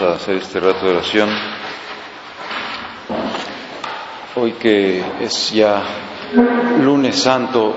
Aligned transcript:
Hacer 0.00 0.36
este 0.36 0.58
rato 0.58 0.86
de 0.86 0.92
oración. 0.92 1.28
Hoy 4.34 4.52
que 4.52 5.04
es 5.20 5.52
ya 5.52 5.82
lunes 6.78 7.16
santo 7.16 7.76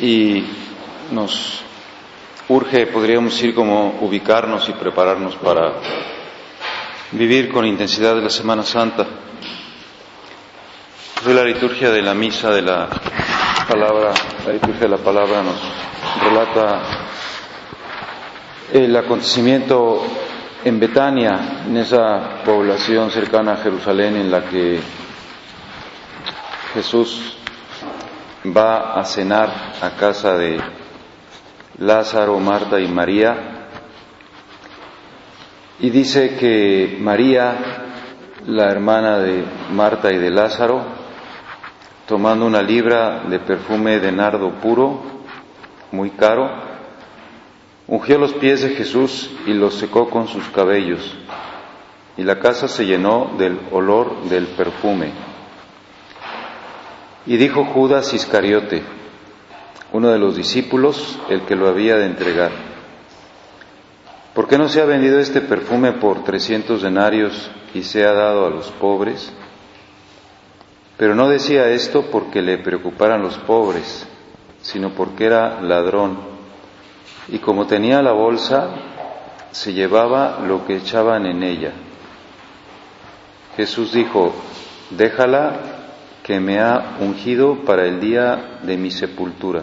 y 0.00 0.42
nos 1.12 1.62
urge, 2.48 2.88
podríamos 2.88 3.32
decir, 3.32 3.54
como 3.54 3.96
ubicarnos 4.00 4.68
y 4.68 4.72
prepararnos 4.72 5.36
para 5.36 5.74
vivir 7.12 7.52
con 7.52 7.64
intensidad 7.64 8.16
de 8.16 8.22
la 8.22 8.30
Semana 8.30 8.64
Santa. 8.64 9.06
Hoy 11.24 11.32
la 11.32 11.44
liturgia 11.44 11.90
de 11.90 12.02
la 12.02 12.14
misa 12.14 12.50
de 12.50 12.62
la 12.62 12.88
palabra, 13.68 14.12
la 14.44 14.52
liturgia 14.52 14.80
de 14.80 14.88
la 14.88 14.98
palabra 14.98 15.44
nos 15.44 15.60
relata 16.24 16.82
el 18.72 18.96
acontecimiento 18.96 20.25
en 20.66 20.80
Betania, 20.80 21.62
en 21.68 21.76
esa 21.76 22.42
población 22.44 23.12
cercana 23.12 23.52
a 23.52 23.56
Jerusalén 23.58 24.16
en 24.16 24.32
la 24.32 24.46
que 24.46 24.80
Jesús 26.74 27.38
va 28.44 28.98
a 28.98 29.04
cenar 29.04 29.48
a 29.80 29.90
casa 29.90 30.36
de 30.36 30.58
Lázaro, 31.78 32.40
Marta 32.40 32.80
y 32.80 32.88
María, 32.88 33.68
y 35.78 35.88
dice 35.90 36.36
que 36.36 36.98
María, 37.00 37.54
la 38.46 38.68
hermana 38.68 39.18
de 39.20 39.44
Marta 39.70 40.12
y 40.12 40.18
de 40.18 40.30
Lázaro, 40.30 40.84
tomando 42.08 42.44
una 42.44 42.60
libra 42.60 43.20
de 43.28 43.38
perfume 43.38 44.00
de 44.00 44.10
nardo 44.10 44.50
puro, 44.60 45.00
muy 45.92 46.10
caro, 46.10 46.65
Ungió 47.88 48.18
los 48.18 48.32
pies 48.32 48.62
de 48.62 48.70
Jesús 48.70 49.30
y 49.46 49.52
los 49.52 49.74
secó 49.74 50.10
con 50.10 50.26
sus 50.26 50.48
cabellos, 50.48 51.16
y 52.16 52.24
la 52.24 52.40
casa 52.40 52.66
se 52.66 52.84
llenó 52.84 53.34
del 53.38 53.60
olor 53.70 54.24
del 54.24 54.48
perfume. 54.48 55.12
Y 57.26 57.36
dijo 57.36 57.64
Judas 57.64 58.12
Iscariote, 58.12 58.82
uno 59.92 60.08
de 60.08 60.18
los 60.18 60.34
discípulos, 60.34 61.16
el 61.28 61.42
que 61.42 61.54
lo 61.54 61.68
había 61.68 61.96
de 61.96 62.06
entregar, 62.06 62.50
¿por 64.34 64.48
qué 64.48 64.58
no 64.58 64.68
se 64.68 64.80
ha 64.80 64.84
vendido 64.84 65.20
este 65.20 65.40
perfume 65.40 65.92
por 65.92 66.24
trescientos 66.24 66.82
denarios 66.82 67.52
y 67.72 67.84
se 67.84 68.04
ha 68.04 68.12
dado 68.12 68.46
a 68.46 68.50
los 68.50 68.68
pobres? 68.72 69.32
Pero 70.96 71.14
no 71.14 71.28
decía 71.28 71.68
esto 71.68 72.06
porque 72.10 72.42
le 72.42 72.58
preocuparan 72.58 73.22
los 73.22 73.38
pobres, 73.38 74.08
sino 74.60 74.90
porque 74.90 75.26
era 75.26 75.60
ladrón 75.60 76.35
y 77.28 77.38
como 77.38 77.66
tenía 77.66 78.02
la 78.02 78.12
bolsa, 78.12 78.68
se 79.50 79.72
llevaba 79.72 80.40
lo 80.46 80.64
que 80.64 80.76
echaban 80.76 81.26
en 81.26 81.42
ella. 81.42 81.72
Jesús 83.56 83.92
dijo, 83.92 84.34
déjala 84.90 85.60
que 86.22 86.40
me 86.40 86.60
ha 86.60 86.98
ungido 87.00 87.64
para 87.64 87.86
el 87.86 88.00
día 88.00 88.58
de 88.62 88.76
mi 88.76 88.90
sepultura, 88.90 89.62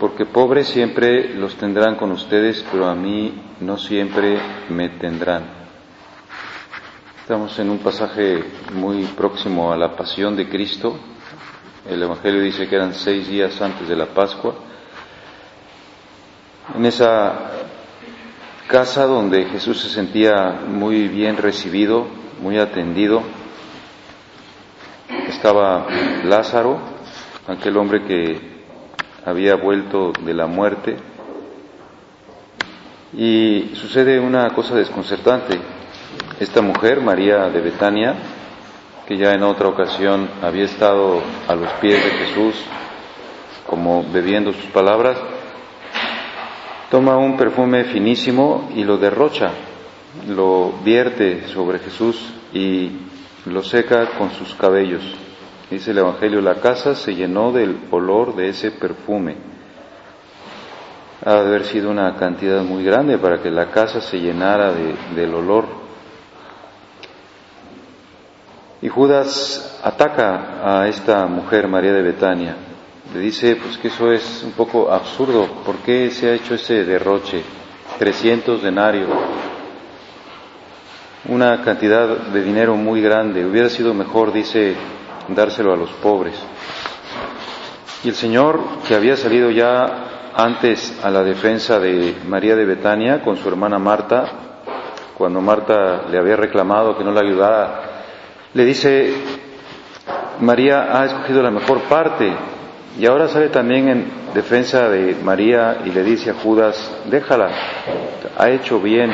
porque 0.00 0.24
pobres 0.24 0.68
siempre 0.68 1.34
los 1.34 1.54
tendrán 1.56 1.96
con 1.96 2.10
ustedes, 2.12 2.64
pero 2.72 2.86
a 2.86 2.94
mí 2.94 3.34
no 3.60 3.76
siempre 3.76 4.40
me 4.68 4.88
tendrán. 4.88 5.62
Estamos 7.20 7.56
en 7.60 7.70
un 7.70 7.78
pasaje 7.78 8.42
muy 8.72 9.04
próximo 9.04 9.72
a 9.72 9.76
la 9.76 9.94
pasión 9.94 10.34
de 10.34 10.48
Cristo. 10.48 10.98
El 11.88 12.02
Evangelio 12.02 12.40
dice 12.42 12.68
que 12.68 12.74
eran 12.74 12.94
seis 12.94 13.28
días 13.28 13.60
antes 13.62 13.88
de 13.88 13.96
la 13.96 14.06
Pascua 14.06 14.54
en 16.74 16.86
esa 16.86 17.50
casa 18.68 19.06
donde 19.06 19.44
Jesús 19.46 19.80
se 19.80 19.90
sentía 19.90 20.60
muy 20.66 21.08
bien 21.08 21.36
recibido, 21.36 22.06
muy 22.40 22.58
atendido, 22.58 23.22
estaba 25.28 25.86
Lázaro, 26.24 26.78
aquel 27.46 27.76
hombre 27.76 28.04
que 28.04 28.40
había 29.24 29.56
vuelto 29.56 30.12
de 30.24 30.34
la 30.34 30.46
muerte, 30.46 30.96
y 33.12 33.72
sucede 33.74 34.18
una 34.18 34.48
cosa 34.54 34.74
desconcertante. 34.74 35.60
Esta 36.40 36.62
mujer, 36.62 37.00
María 37.00 37.48
de 37.50 37.60
Betania, 37.60 38.14
que 39.06 39.18
ya 39.18 39.32
en 39.32 39.42
otra 39.42 39.68
ocasión 39.68 40.28
había 40.40 40.64
estado 40.64 41.20
a 41.46 41.54
los 41.54 41.70
pies 41.74 42.02
de 42.02 42.10
Jesús, 42.10 42.54
como 43.66 44.02
bebiendo 44.10 44.52
sus 44.52 44.66
palabras, 44.66 45.18
toma 46.92 47.16
un 47.16 47.38
perfume 47.38 47.84
finísimo 47.84 48.68
y 48.76 48.84
lo 48.84 48.98
derrocha, 48.98 49.50
lo 50.28 50.72
vierte 50.84 51.48
sobre 51.48 51.78
Jesús 51.78 52.22
y 52.52 52.90
lo 53.46 53.62
seca 53.62 54.10
con 54.18 54.30
sus 54.32 54.54
cabellos. 54.56 55.02
Dice 55.70 55.92
el 55.92 55.98
Evangelio, 55.98 56.42
la 56.42 56.56
casa 56.56 56.94
se 56.94 57.14
llenó 57.14 57.50
del 57.50 57.78
olor 57.90 58.36
de 58.36 58.50
ese 58.50 58.72
perfume. 58.72 59.36
Ha 61.24 61.32
de 61.32 61.40
haber 61.40 61.64
sido 61.64 61.90
una 61.90 62.14
cantidad 62.16 62.62
muy 62.62 62.84
grande 62.84 63.16
para 63.16 63.40
que 63.40 63.50
la 63.50 63.70
casa 63.70 64.02
se 64.02 64.20
llenara 64.20 64.74
del 65.16 65.34
olor. 65.34 65.64
Y 68.82 68.88
Judas 68.88 69.80
ataca 69.82 70.80
a 70.80 70.88
esta 70.88 71.24
mujer, 71.24 71.68
María 71.68 71.94
de 71.94 72.02
Betania, 72.02 72.54
le 73.12 73.20
dice 73.20 73.56
pues 73.56 73.76
que 73.78 73.88
eso 73.88 74.10
es 74.10 74.42
un 74.44 74.52
poco 74.52 74.90
absurdo, 74.90 75.46
¿por 75.64 75.76
qué 75.78 76.10
se 76.10 76.30
ha 76.30 76.34
hecho 76.34 76.54
ese 76.54 76.84
derroche? 76.84 77.42
300 77.98 78.62
denarios, 78.62 79.08
una 81.28 81.62
cantidad 81.62 82.08
de 82.08 82.42
dinero 82.42 82.74
muy 82.74 83.00
grande, 83.00 83.44
hubiera 83.44 83.68
sido 83.68 83.94
mejor, 83.94 84.32
dice, 84.32 84.74
dárselo 85.28 85.72
a 85.72 85.76
los 85.76 85.90
pobres. 85.90 86.34
Y 88.02 88.08
el 88.08 88.14
Señor, 88.14 88.60
que 88.88 88.94
había 88.94 89.16
salido 89.16 89.50
ya 89.50 90.32
antes 90.34 90.98
a 91.04 91.10
la 91.10 91.22
defensa 91.22 91.78
de 91.78 92.16
María 92.26 92.56
de 92.56 92.64
Betania 92.64 93.22
con 93.22 93.36
su 93.36 93.48
hermana 93.48 93.78
Marta, 93.78 94.24
cuando 95.16 95.40
Marta 95.40 96.06
le 96.10 96.18
había 96.18 96.36
reclamado 96.36 96.96
que 96.96 97.04
no 97.04 97.12
la 97.12 97.20
ayudara, 97.20 97.82
le 98.54 98.64
dice, 98.64 99.14
María 100.40 100.98
ha 100.98 101.04
escogido 101.04 101.42
la 101.42 101.50
mejor 101.50 101.82
parte, 101.82 102.32
y 102.98 103.06
ahora 103.06 103.28
sale 103.28 103.48
también 103.48 103.88
en 103.88 104.06
defensa 104.34 104.88
de 104.88 105.14
María 105.22 105.78
y 105.84 105.90
le 105.90 106.02
dice 106.02 106.30
a 106.30 106.34
Judas, 106.34 106.90
déjala, 107.06 107.50
ha 108.36 108.50
hecho 108.50 108.80
bien, 108.80 109.10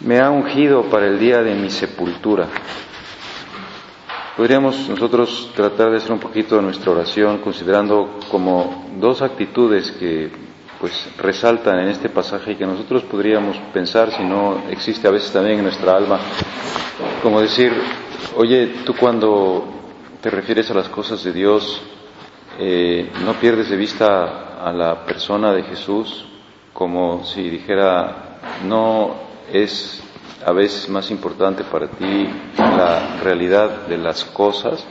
me 0.00 0.18
ha 0.20 0.30
ungido 0.30 0.84
para 0.84 1.06
el 1.06 1.18
día 1.18 1.42
de 1.42 1.54
mi 1.54 1.70
sepultura. 1.70 2.46
Podríamos 4.36 4.88
nosotros 4.88 5.50
tratar 5.54 5.90
de 5.90 5.96
hacer 5.96 6.12
un 6.12 6.20
poquito 6.20 6.56
de 6.56 6.62
nuestra 6.62 6.92
oración 6.92 7.38
considerando 7.38 8.20
como 8.30 8.86
dos 8.98 9.20
actitudes 9.22 9.90
que 9.92 10.30
pues 10.80 11.08
resaltan 11.18 11.80
en 11.80 11.88
este 11.88 12.08
pasaje 12.08 12.52
y 12.52 12.54
que 12.54 12.66
nosotros 12.66 13.02
podríamos 13.02 13.56
pensar 13.72 14.12
si 14.12 14.22
no 14.22 14.62
existe 14.70 15.08
a 15.08 15.10
veces 15.10 15.32
también 15.32 15.58
en 15.58 15.64
nuestra 15.64 15.96
alma, 15.96 16.20
como 17.20 17.40
decir, 17.40 17.72
oye, 18.36 18.74
tú 18.86 18.94
cuando 18.94 19.77
te 20.20 20.30
refieres 20.30 20.70
a 20.70 20.74
las 20.74 20.88
cosas 20.88 21.22
de 21.24 21.32
Dios, 21.32 21.80
eh, 22.58 23.10
no 23.24 23.34
pierdes 23.34 23.68
de 23.70 23.76
vista 23.76 24.56
a 24.64 24.72
la 24.72 25.04
persona 25.04 25.52
de 25.52 25.62
Jesús 25.62 26.24
como 26.72 27.24
si 27.24 27.48
dijera, 27.50 28.38
no 28.64 29.14
es 29.52 30.00
a 30.46 30.52
veces 30.52 30.88
más 30.88 31.10
importante 31.10 31.64
para 31.64 31.88
ti 31.88 32.28
la 32.56 33.16
realidad 33.20 33.88
de 33.88 33.98
las 33.98 34.24
cosas, 34.24 34.84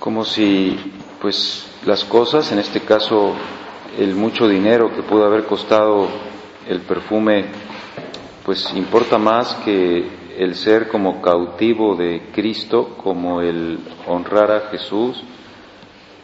como 0.00 0.24
si 0.24 0.78
pues 1.20 1.70
las 1.84 2.04
cosas, 2.04 2.50
en 2.52 2.58
este 2.58 2.80
caso 2.80 3.34
el 3.98 4.14
mucho 4.14 4.48
dinero 4.48 4.94
que 4.94 5.02
pudo 5.02 5.26
haber 5.26 5.44
costado 5.44 6.08
el 6.66 6.80
perfume, 6.80 7.46
pues 8.44 8.72
importa 8.74 9.18
más 9.18 9.54
que 9.56 10.25
el 10.38 10.54
ser 10.54 10.88
como 10.88 11.20
cautivo 11.22 11.96
de 11.96 12.30
Cristo, 12.32 12.96
como 13.02 13.40
el 13.40 13.78
honrar 14.06 14.50
a 14.50 14.60
Jesús, 14.70 15.22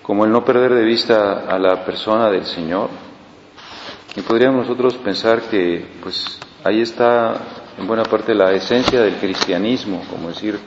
como 0.02 0.24
el 0.24 0.32
no 0.32 0.44
perder 0.44 0.74
de 0.74 0.84
vista 0.84 1.44
a 1.48 1.58
la 1.58 1.84
persona 1.84 2.30
del 2.30 2.44
Señor. 2.44 2.90
Y 4.16 4.20
podríamos 4.22 4.66
nosotros 4.66 4.94
pensar 4.96 5.42
que 5.42 5.86
pues 6.02 6.38
ahí 6.64 6.80
está 6.80 7.34
en 7.78 7.86
buena 7.86 8.04
parte 8.04 8.34
la 8.34 8.52
esencia 8.52 9.00
del 9.00 9.16
cristianismo, 9.16 10.02
como 10.10 10.28
decir, 10.28 10.58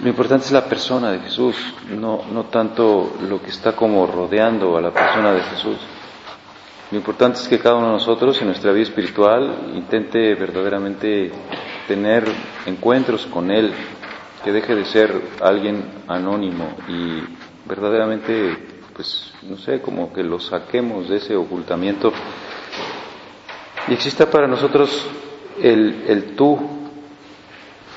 lo 0.00 0.08
importante 0.08 0.46
es 0.46 0.52
la 0.52 0.64
persona 0.64 1.10
de 1.10 1.20
Jesús, 1.20 1.56
no, 1.90 2.22
no 2.32 2.44
tanto 2.44 3.16
lo 3.28 3.42
que 3.42 3.50
está 3.50 3.74
como 3.74 4.06
rodeando 4.06 4.76
a 4.76 4.80
la 4.80 4.92
persona 4.92 5.32
de 5.32 5.42
Jesús. 5.42 5.76
Lo 6.90 6.96
importante 6.96 7.38
es 7.38 7.48
que 7.48 7.58
cada 7.58 7.76
uno 7.76 7.88
de 7.88 7.92
nosotros 7.94 8.40
en 8.40 8.46
nuestra 8.46 8.72
vida 8.72 8.84
espiritual 8.84 9.72
intente 9.74 10.34
verdaderamente 10.34 11.30
tener 11.86 12.24
encuentros 12.64 13.26
con 13.26 13.50
Él, 13.50 13.72
que 14.42 14.52
deje 14.52 14.74
de 14.74 14.86
ser 14.86 15.22
alguien 15.42 15.84
anónimo 16.06 16.76
y 16.88 17.22
verdaderamente, 17.68 18.56
pues, 18.94 19.34
no 19.42 19.58
sé, 19.58 19.82
como 19.82 20.12
que 20.14 20.22
lo 20.22 20.40
saquemos 20.40 21.10
de 21.10 21.16
ese 21.16 21.36
ocultamiento 21.36 22.10
y 23.88 23.92
exista 23.92 24.30
para 24.30 24.46
nosotros 24.46 25.06
el, 25.62 26.04
el 26.08 26.36
tú, 26.36 26.58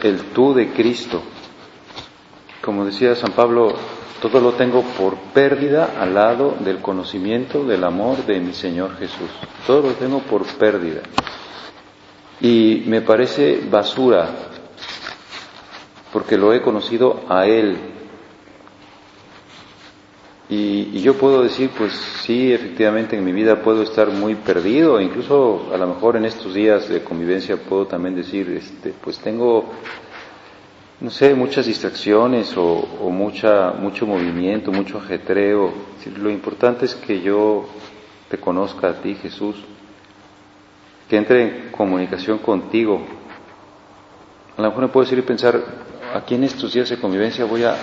el 0.04 0.20
tú 0.34 0.54
de 0.54 0.72
Cristo. 0.74 1.22
Como 2.62 2.86
decía 2.86 3.16
San 3.16 3.32
Pablo, 3.32 3.74
todo 4.22 4.40
lo 4.40 4.54
tengo 4.54 4.84
por 4.98 5.16
pérdida 5.34 5.96
al 6.00 6.14
lado 6.14 6.56
del 6.60 6.78
conocimiento 6.78 7.66
del 7.66 7.84
amor 7.84 8.24
de 8.26 8.40
mi 8.40 8.54
Señor 8.54 8.96
Jesús. 8.98 9.30
Todo 9.66 9.82
lo 9.82 9.94
tengo 9.94 10.20
por 10.20 10.46
pérdida. 10.46 11.02
Y 12.40 12.84
me 12.86 13.02
parece 13.02 13.62
basura 13.70 14.30
porque 16.14 16.38
lo 16.38 16.54
he 16.54 16.62
conocido 16.62 17.22
a 17.28 17.48
Él. 17.48 17.78
Y, 20.50 21.02
yo 21.02 21.16
puedo 21.16 21.42
decir, 21.42 21.72
pues 21.76 21.94
sí, 21.94 22.52
efectivamente 22.52 23.18
en 23.18 23.24
mi 23.24 23.32
vida 23.32 23.62
puedo 23.64 23.82
estar 23.84 24.10
muy 24.10 24.36
perdido, 24.36 25.00
incluso 25.00 25.72
a 25.74 25.78
lo 25.78 25.88
mejor 25.88 26.18
en 26.18 26.26
estos 26.26 26.54
días 26.54 26.90
de 26.90 27.04
convivencia 27.04 27.56
puedo 27.58 27.88
también 27.88 28.16
decir, 28.16 28.50
este, 28.50 28.94
pues 29.02 29.18
tengo 29.20 29.72
no 31.02 31.10
sé, 31.10 31.34
muchas 31.34 31.66
distracciones 31.66 32.56
o, 32.56 33.10
mucha, 33.10 33.72
mucho 33.72 34.06
movimiento, 34.06 34.72
mucho 34.72 35.00
ajetreo. 35.00 35.74
Lo 36.18 36.30
importante 36.30 36.86
es 36.86 36.94
que 36.94 37.22
yo 37.22 37.66
te 38.30 38.38
conozca 38.38 38.90
a 38.90 38.94
ti, 38.94 39.16
Jesús, 39.16 39.56
que 41.10 41.18
entre 41.18 41.42
en 41.42 41.72
comunicación 41.72 42.38
contigo. 42.38 43.02
A 44.56 44.62
lo 44.62 44.68
mejor 44.70 44.84
me 44.84 44.90
puedo 44.90 45.04
decir 45.04 45.18
y 45.18 45.24
pensar, 45.24 45.60
aquí 46.14 46.36
en 46.36 46.44
estos 46.44 46.72
días 46.74 46.90
de 46.90 47.00
convivencia 47.00 47.46
voy 47.46 47.64
a, 47.64 47.76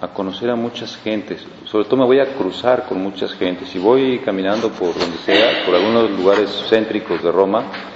a, 0.00 0.08
conocer 0.08 0.50
a 0.50 0.56
muchas 0.56 0.96
gentes, 0.96 1.46
sobre 1.66 1.84
todo 1.84 1.98
me 1.98 2.04
voy 2.04 2.18
a 2.18 2.34
cruzar 2.34 2.86
con 2.86 3.00
muchas 3.00 3.32
gentes. 3.34 3.68
Si 3.68 3.78
voy 3.78 4.18
caminando 4.24 4.70
por 4.70 4.98
donde 4.98 5.18
sea, 5.18 5.64
por 5.64 5.76
algunos 5.76 6.10
lugares 6.10 6.50
céntricos 6.68 7.22
de 7.22 7.30
Roma, 7.30 7.89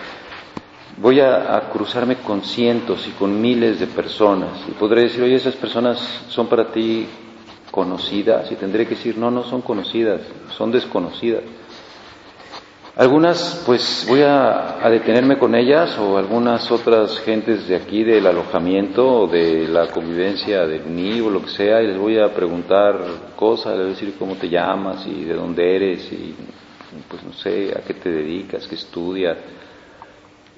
voy 0.99 1.21
a, 1.21 1.69
cruzarme 1.73 2.17
con 2.17 2.43
cientos 2.43 3.07
y 3.07 3.11
con 3.13 3.41
miles 3.41 3.81
de 3.81 3.87
personas 3.87 4.51
y 4.69 4.73
podré 4.73 5.03
decir, 5.03 5.23
oye, 5.23 5.37
esas 5.37 5.57
personas 5.57 5.99
son 6.29 6.47
para 6.47 6.71
ti 6.71 7.07
conocidas 7.71 8.51
y 8.53 8.57
tendré 8.57 8.85
que 8.85 8.95
decir, 8.95 9.19
no, 9.19 9.31
no 9.31 9.43
son 9.45 9.63
conocidas, 9.63 10.21
son 10.57 10.71
desconocidas. 10.71 11.43
Algunas, 12.97 13.65
pues 13.67 14.07
voy 14.09 14.23
a, 14.23 14.79
detenerme 14.89 15.37
con 15.37 15.57
ellas 15.57 15.99
o 15.99 16.17
algunas 16.17 16.71
otras 16.71 17.19
gentes 17.21 17.67
de 17.67 17.75
aquí 17.75 18.05
del 18.05 18.25
alojamiento 18.25 19.23
o 19.23 19.27
de 19.27 19.67
la 19.67 19.89
convivencia 19.89 20.65
del 20.65 20.95
NI 20.95 21.21
o 21.21 21.29
lo 21.29 21.43
que 21.43 21.51
sea 21.51 21.83
y 21.83 21.89
les 21.89 21.99
voy 21.99 22.19
a 22.21 22.33
preguntar 22.33 23.01
cosas, 23.35 23.73
les 23.73 23.79
voy 23.79 23.87
a 23.87 23.95
decir 23.95 24.15
cómo 24.17 24.37
te 24.37 24.49
llamas 24.49 25.05
y 25.09 25.25
de 25.25 25.35
dónde 25.35 25.75
eres 25.75 26.13
y 26.13 26.37
pues 27.09 27.25
no 27.25 27.33
sé, 27.33 27.73
a 27.77 27.81
qué 27.85 27.95
te 27.95 28.09
dedicas, 28.09 28.69
qué 28.69 28.77
estudias 28.77 29.39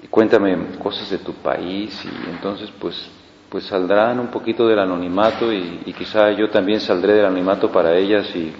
y 0.07 0.09
cuéntame 0.09 0.77
cosas 0.81 1.09
de 1.09 1.17
tu 1.19 1.33
país 1.33 2.03
y 2.05 2.29
entonces 2.29 2.71
pues 2.79 3.09
pues 3.49 3.63
saldrán 3.65 4.19
un 4.19 4.27
poquito 4.27 4.67
del 4.67 4.79
anonimato 4.79 5.53
y, 5.53 5.93
quizá 5.97 6.31
yo 6.31 6.49
también 6.49 6.81
saldré 6.81 7.13
del 7.13 7.25
anonimato 7.25 7.71
para 7.71 7.95
ellas 7.95 8.27
y, 8.35 8.51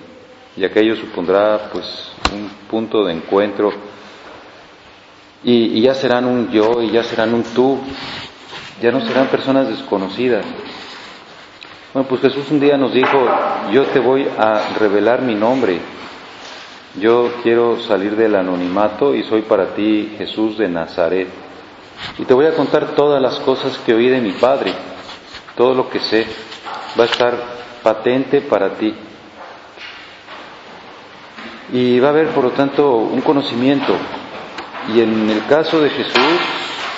y 0.56 0.64
aquello 0.64 0.96
supondrá 0.96 1.70
pues 1.72 2.12
un 2.34 2.50
punto 2.70 3.04
de 3.04 3.14
encuentro 3.14 3.72
y, 5.44 5.78
y, 5.78 5.82
ya 5.82 5.94
serán 5.94 6.26
un 6.26 6.50
yo 6.50 6.82
y 6.82 6.92
ya 6.92 7.04
serán 7.04 7.34
un 7.34 7.44
tú, 7.44 7.80
ya 8.82 8.92
no 8.92 9.02
serán 9.02 9.28
personas 9.28 9.68
desconocidas. 9.68 10.46
Bueno, 11.94 12.10
pues 12.10 12.22
Jesús 12.22 12.50
un 12.50 12.60
día 12.60 12.78
nos 12.78 12.94
dijo, 12.94 13.28
yo 13.72 13.86
te 13.86 14.00
voy 14.00 14.28
a 14.38 14.74
revelar 14.80 15.22
mi 15.22 15.36
nombre 15.36 15.80
yo 17.00 17.32
quiero 17.44 17.80
salir 17.82 18.16
del 18.16 18.36
anonimato 18.36 19.14
y 19.14 19.24
soy 19.24 19.44
para 19.44 19.76
ti 19.76 20.16
Jesús 20.18 20.58
de 20.58 20.68
Nazaret. 20.68 21.28
Y 22.18 22.26
te 22.26 22.34
voy 22.34 22.46
a 22.46 22.54
contar 22.54 22.96
todas 22.96 23.22
las 23.22 23.40
cosas 23.40 23.78
que 23.80 23.94
oí 23.94 24.10
de 24.10 24.22
mi 24.22 24.32
Padre, 24.34 24.74
todo 25.56 25.74
lo 25.74 25.90
que 25.90 26.00
sé 26.00 26.26
va 27.00 27.04
a 27.04 27.08
estar 27.08 27.36
patente 27.84 28.42
para 28.42 28.72
ti. 28.72 28.94
Y 31.74 32.00
va 32.00 32.08
a 32.08 32.12
haber, 32.12 32.30
por 32.30 32.46
lo 32.46 32.52
tanto, 32.52 32.96
un 32.96 33.22
conocimiento. 33.22 33.94
Y 34.94 35.02
en 35.02 35.30
el 35.30 35.46
caso 35.46 35.82
de 35.82 35.90
Jesús, 35.90 36.40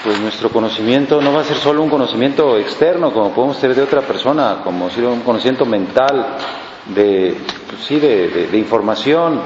pues 0.04 0.20
nuestro 0.20 0.50
conocimiento 0.50 1.20
no 1.22 1.34
va 1.34 1.42
a 1.42 1.46
ser 1.46 1.58
solo 1.58 1.82
un 1.82 1.90
conocimiento 1.90 2.58
externo, 2.58 3.12
como 3.12 3.32
podemos 3.32 3.60
tener 3.60 3.76
de 3.76 3.84
otra 3.84 4.02
persona, 4.02 4.62
como 4.64 4.90
si 4.90 5.02
un 5.02 5.22
conocimiento 5.22 5.66
mental, 5.66 6.38
de, 6.86 7.36
pues 7.68 7.84
sí, 7.86 8.00
de, 8.00 8.48
de 8.48 8.58
información, 8.58 9.42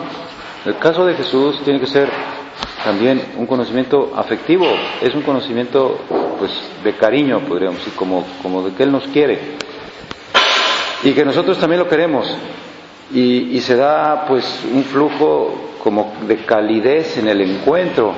el 0.66 0.78
caso 0.78 1.06
de 1.06 1.16
Jesús 1.16 1.60
tiene 1.64 1.80
que 1.80 1.88
ser 1.88 2.10
también 2.84 3.22
un 3.38 3.46
conocimiento 3.46 4.14
afectivo, 4.16 4.66
es 5.02 5.14
un 5.14 5.22
conocimiento 5.22 6.00
pues 6.40 6.52
de 6.84 6.94
cariño, 6.94 7.40
podríamos 7.42 7.80
decir, 7.80 7.94
como, 7.94 8.26
como 8.42 8.62
de 8.64 8.74
que 8.74 8.84
Él 8.84 8.92
nos 8.92 9.04
quiere. 9.08 9.40
Y 11.04 11.12
que 11.12 11.26
nosotros 11.26 11.58
también 11.58 11.82
lo 11.82 11.88
queremos. 11.88 12.34
Y, 13.14 13.60
se 13.62 13.76
da 13.76 14.26
pues 14.28 14.64
un 14.74 14.84
flujo 14.86 15.54
como 15.84 16.14
de 16.28 16.38
calidez 16.46 17.18
en 17.18 17.28
el 17.28 17.42
encuentro. 17.42 18.14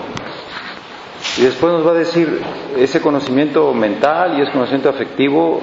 Y 1.37 1.41
después 1.41 1.73
nos 1.73 1.85
va 1.85 1.91
a 1.91 1.95
decir 1.95 2.41
ese 2.77 3.01
conocimiento 3.01 3.73
mental 3.73 4.37
y 4.37 4.41
ese 4.41 4.51
conocimiento 4.51 4.89
afectivo 4.89 5.61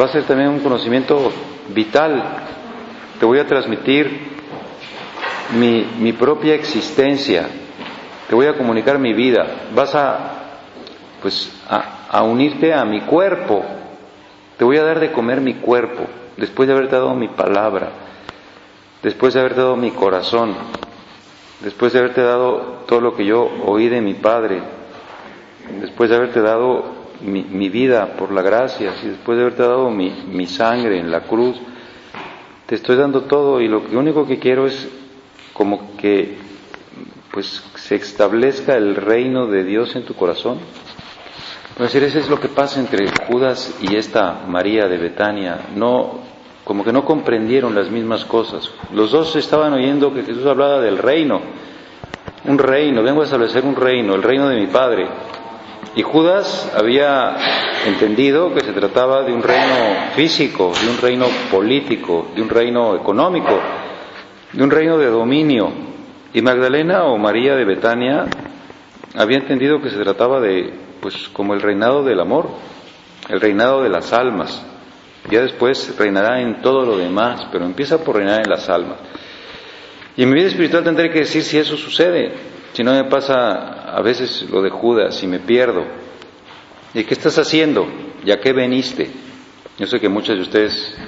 va 0.00 0.06
a 0.06 0.08
ser 0.08 0.24
también 0.24 0.48
un 0.48 0.60
conocimiento 0.60 1.30
vital. 1.68 2.22
Te 3.20 3.26
voy 3.26 3.38
a 3.38 3.46
transmitir 3.46 4.31
mi, 5.52 5.86
mi 5.98 6.12
propia 6.12 6.54
existencia, 6.54 7.48
te 8.28 8.34
voy 8.34 8.46
a 8.46 8.56
comunicar 8.56 8.98
mi 8.98 9.12
vida, 9.12 9.68
vas 9.74 9.94
a, 9.94 10.18
pues, 11.20 11.52
a, 11.68 12.22
unirte 12.22 12.72
a 12.72 12.84
mi 12.84 13.02
cuerpo, 13.02 13.62
te 14.56 14.64
voy 14.64 14.78
a 14.78 14.84
dar 14.84 15.00
de 15.00 15.12
comer 15.12 15.40
mi 15.40 15.54
cuerpo, 15.54 16.04
después 16.36 16.66
de 16.66 16.74
haberte 16.74 16.96
dado 16.96 17.14
mi 17.14 17.28
palabra, 17.28 17.90
después 19.02 19.34
de 19.34 19.40
haberte 19.40 19.60
dado 19.60 19.76
mi 19.76 19.90
corazón, 19.90 20.54
después 21.60 21.92
de 21.92 21.98
haberte 21.98 22.22
dado 22.22 22.84
todo 22.86 23.00
lo 23.00 23.14
que 23.14 23.26
yo 23.26 23.48
oí 23.66 23.88
de 23.88 24.00
mi 24.00 24.14
Padre, 24.14 24.62
después 25.80 26.08
de 26.08 26.16
haberte 26.16 26.40
dado 26.40 27.02
mi, 27.20 27.68
vida 27.68 28.14
por 28.16 28.32
la 28.32 28.40
gracia, 28.40 28.94
y 29.02 29.08
después 29.08 29.36
de 29.36 29.42
haberte 29.42 29.62
dado 29.62 29.90
mi, 29.90 30.46
sangre 30.46 30.98
en 30.98 31.10
la 31.10 31.20
cruz, 31.20 31.60
te 32.64 32.76
estoy 32.76 32.96
dando 32.96 33.24
todo 33.24 33.60
y 33.60 33.68
lo 33.68 33.82
único 33.92 34.26
que 34.26 34.38
quiero 34.38 34.66
es 34.66 34.88
como 35.52 35.96
que 35.96 36.38
pues 37.32 37.62
se 37.76 37.94
establezca 37.96 38.76
el 38.76 38.94
reino 38.94 39.46
de 39.46 39.64
Dios 39.64 39.96
en 39.96 40.04
tu 40.04 40.14
corazón. 40.14 40.58
Es 41.74 41.78
decir, 41.78 42.02
eso 42.04 42.18
es 42.18 42.28
lo 42.28 42.38
que 42.38 42.48
pasa 42.48 42.78
entre 42.78 43.06
Judas 43.26 43.74
y 43.80 43.96
esta 43.96 44.44
María 44.46 44.86
de 44.86 44.98
Betania. 44.98 45.58
No, 45.74 46.20
como 46.64 46.84
que 46.84 46.92
no 46.92 47.04
comprendieron 47.04 47.74
las 47.74 47.90
mismas 47.90 48.26
cosas. 48.26 48.70
Los 48.92 49.10
dos 49.10 49.34
estaban 49.36 49.72
oyendo 49.72 50.12
que 50.12 50.22
Jesús 50.22 50.44
hablaba 50.46 50.80
del 50.80 50.98
reino, 50.98 51.40
un 52.44 52.58
reino, 52.58 53.02
vengo 53.02 53.22
a 53.22 53.24
establecer 53.24 53.64
un 53.64 53.76
reino, 53.76 54.14
el 54.14 54.22
reino 54.22 54.48
de 54.48 54.60
mi 54.60 54.66
Padre. 54.66 55.08
Y 55.94 56.02
Judas 56.02 56.70
había 56.76 57.36
entendido 57.86 58.52
que 58.54 58.60
se 58.60 58.72
trataba 58.72 59.22
de 59.22 59.32
un 59.32 59.42
reino 59.42 59.74
físico, 60.14 60.72
de 60.78 60.90
un 60.90 60.98
reino 60.98 61.26
político, 61.50 62.28
de 62.34 62.42
un 62.42 62.48
reino 62.48 62.96
económico, 62.96 63.58
de 64.52 64.62
un 64.62 64.70
reino 64.70 64.98
de 64.98 65.06
dominio. 65.06 65.70
Y 66.34 66.42
Magdalena 66.42 67.04
o 67.04 67.18
María 67.18 67.54
de 67.56 67.64
Betania 67.64 68.26
había 69.14 69.38
entendido 69.38 69.80
que 69.80 69.90
se 69.90 69.98
trataba 69.98 70.40
de, 70.40 70.72
pues, 71.00 71.28
como 71.32 71.54
el 71.54 71.60
reinado 71.60 72.02
del 72.04 72.20
amor, 72.20 72.48
el 73.28 73.40
reinado 73.40 73.82
de 73.82 73.90
las 73.90 74.12
almas. 74.12 74.64
Ya 75.30 75.42
después 75.42 75.94
reinará 75.98 76.40
en 76.40 76.62
todo 76.62 76.84
lo 76.84 76.96
demás, 76.96 77.46
pero 77.52 77.64
empieza 77.64 78.02
por 78.02 78.16
reinar 78.16 78.40
en 78.44 78.50
las 78.50 78.68
almas. 78.68 78.98
Y 80.16 80.24
en 80.24 80.30
mi 80.30 80.36
vida 80.36 80.48
espiritual 80.48 80.84
tendré 80.84 81.10
que 81.10 81.20
decir 81.20 81.42
si 81.42 81.58
eso 81.58 81.76
sucede, 81.76 82.32
si 82.72 82.82
no 82.82 82.92
me 82.92 83.04
pasa 83.04 83.94
a 83.94 84.02
veces 84.02 84.48
lo 84.50 84.62
de 84.62 84.70
Judas 84.70 85.22
y 85.22 85.26
me 85.26 85.38
pierdo. 85.38 85.84
¿Y 86.94 87.04
qué 87.04 87.14
estás 87.14 87.38
haciendo? 87.38 87.86
¿Ya 88.24 88.40
qué 88.40 88.52
veniste? 88.52 89.10
Yo 89.78 89.86
sé 89.86 90.00
que 90.00 90.08
muchos 90.08 90.36
de 90.36 90.42
ustedes 90.42 90.98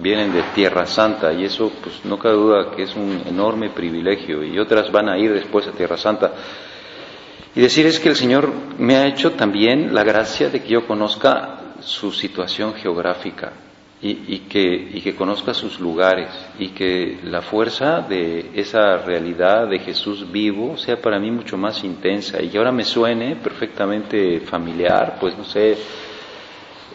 vienen 0.00 0.32
de 0.32 0.42
Tierra 0.54 0.86
Santa 0.86 1.32
y 1.32 1.44
eso 1.44 1.72
pues 1.82 2.04
no 2.04 2.18
cabe 2.18 2.34
duda 2.34 2.70
que 2.74 2.82
es 2.82 2.94
un 2.94 3.22
enorme 3.26 3.70
privilegio 3.70 4.42
y 4.42 4.58
otras 4.58 4.90
van 4.90 5.08
a 5.08 5.18
ir 5.18 5.32
después 5.32 5.66
a 5.66 5.72
Tierra 5.72 5.96
Santa. 5.96 6.32
Y 7.54 7.60
decir 7.60 7.86
es 7.86 8.00
que 8.00 8.08
el 8.08 8.16
Señor 8.16 8.50
me 8.78 8.96
ha 8.96 9.06
hecho 9.06 9.32
también 9.32 9.94
la 9.94 10.04
gracia 10.04 10.48
de 10.48 10.62
que 10.62 10.68
yo 10.68 10.86
conozca 10.86 11.74
su 11.80 12.12
situación 12.12 12.74
geográfica 12.74 13.52
y, 14.04 14.38
que, 14.40 14.90
y 14.94 15.00
que 15.00 15.14
conozca 15.14 15.54
sus 15.54 15.78
lugares 15.78 16.28
y 16.58 16.70
que 16.70 17.20
la 17.22 17.40
fuerza 17.40 18.00
de 18.00 18.50
esa 18.54 18.96
realidad 18.96 19.68
de 19.68 19.78
Jesús 19.78 20.26
vivo 20.32 20.76
sea 20.76 21.00
para 21.00 21.20
mí 21.20 21.30
mucho 21.30 21.56
más 21.56 21.84
intensa 21.84 22.42
y 22.42 22.48
que 22.48 22.58
ahora 22.58 22.72
me 22.72 22.84
suene 22.84 23.36
perfectamente 23.36 24.40
familiar, 24.40 25.18
pues 25.20 25.38
no 25.38 25.44
sé, 25.44 25.76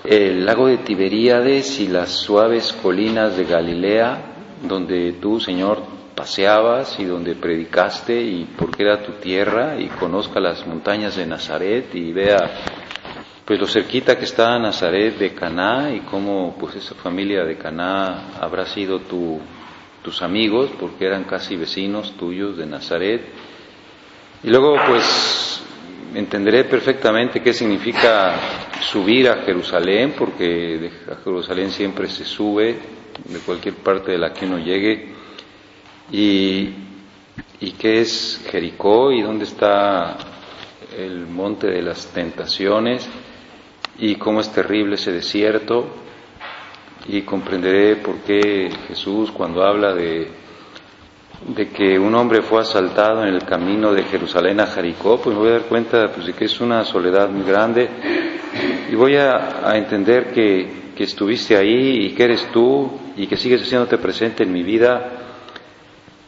el 0.04 0.46
lago 0.46 0.68
de 0.68 0.78
Tiberíades 0.78 1.80
y 1.80 1.88
las 1.88 2.12
suaves 2.12 2.74
colinas 2.82 3.38
de 3.38 3.46
Galilea, 3.46 4.22
donde 4.68 5.14
tú, 5.14 5.40
Señor, 5.40 5.84
paseabas 6.16 7.00
y 7.00 7.06
donde 7.06 7.36
predicaste 7.36 8.20
y 8.20 8.46
porque 8.58 8.84
era 8.84 9.04
tu 9.04 9.14
tierra 9.14 9.80
y 9.80 9.88
conozca 9.88 10.40
las 10.40 10.66
montañas 10.66 11.16
de 11.16 11.28
Nazaret 11.28 11.94
y 11.94 12.12
vea 12.12 12.38
pues 13.46 13.60
lo 13.60 13.68
cerquita 13.68 14.18
que 14.18 14.26
está 14.26 14.58
Nazaret 14.58 15.18
de 15.18 15.34
Caná 15.34 15.92
y 15.94 16.00
cómo 16.02 16.56
pues 16.60 16.76
esa 16.76 16.96
familia 16.96 17.46
de 17.46 17.56
Caná 17.58 18.32
habrá 18.42 18.66
sido 18.66 19.00
tu, 19.00 19.40
tus 20.02 20.22
amigos 20.22 20.72
porque 20.80 21.06
eran 21.06 21.24
casi 21.24 21.56
vecinos 21.56 22.14
tuyos 22.18 22.58
de 22.58 22.66
Nazaret. 22.66 23.22
Y 24.44 24.50
luego 24.50 24.76
pues 24.88 25.64
entenderé 26.18 26.64
perfectamente 26.64 27.42
qué 27.42 27.54
significa 27.54 28.34
subir 28.82 29.30
a 29.30 29.44
Jerusalén 29.44 30.16
porque 30.18 30.90
a 31.12 31.24
Jerusalén 31.24 31.70
siempre 31.70 32.08
se 32.08 32.26
sube 32.26 32.76
de 33.24 33.40
cualquier 33.46 33.76
parte 33.76 34.14
de 34.14 34.18
la 34.18 34.34
que 34.34 34.46
uno 34.46 34.58
llegue. 34.58 35.14
Y, 36.12 36.74
qué 37.78 38.02
es 38.02 38.44
Jericó 38.50 39.12
y 39.12 39.22
dónde 39.22 39.46
está 39.46 40.18
el 40.98 41.28
monte 41.28 41.68
de 41.68 41.84
las 41.84 42.08
tentaciones 42.08 43.08
y 44.00 44.16
cómo 44.16 44.40
es 44.40 44.52
terrible 44.52 44.96
ese 44.96 45.12
desierto. 45.12 45.86
Y 47.08 47.22
comprenderé 47.22 47.98
por 47.98 48.16
qué 48.22 48.70
Jesús 48.88 49.30
cuando 49.32 49.64
habla 49.64 49.94
de, 49.94 50.28
de 51.46 51.70
que 51.70 52.00
un 52.00 52.16
hombre 52.16 52.42
fue 52.42 52.62
asaltado 52.62 53.24
en 53.24 53.34
el 53.34 53.44
camino 53.44 53.94
de 53.94 54.04
Jerusalén 54.04 54.60
a 54.60 54.68
Jericó, 54.68 55.20
pues 55.22 55.36
me 55.36 55.42
voy 55.42 55.50
a 55.50 55.54
dar 55.54 55.64
cuenta 55.64 56.12
pues, 56.14 56.28
de 56.28 56.34
que 56.34 56.46
es 56.46 56.60
una 56.60 56.84
soledad 56.84 57.30
muy 57.30 57.46
grande. 57.46 57.90
Y 58.92 58.96
voy 58.96 59.16
a, 59.16 59.76
entender 59.76 60.32
que, 60.34 60.94
que 60.96 61.04
estuviste 61.04 61.56
ahí 61.56 62.06
y 62.06 62.10
que 62.16 62.24
eres 62.24 62.52
tú 62.52 62.90
y 63.16 63.28
que 63.28 63.38
sigues 63.38 63.62
haciéndote 63.62 63.98
presente 63.98 64.44
en 64.44 64.52
mi 64.52 64.64
vida 64.64 65.12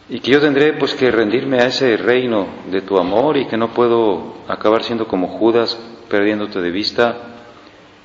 y 0.10 0.20
que 0.20 0.32
yo 0.32 0.42
tendré 0.42 0.74
pues 0.74 0.94
que 0.96 1.12
rendirme 1.12 1.60
a 1.60 1.68
ese 1.68 1.96
reino 1.98 2.48
de 2.70 2.82
tu 2.82 2.98
amor 2.98 3.38
y 3.38 3.48
que 3.48 3.58
no 3.58 3.70
puedo 3.70 4.36
acabar 4.48 4.84
siendo 4.84 5.08
como 5.08 5.28
Judas 5.28 5.78
perdiéndote 6.10 6.62
de 6.62 6.72
vista. 6.72 7.16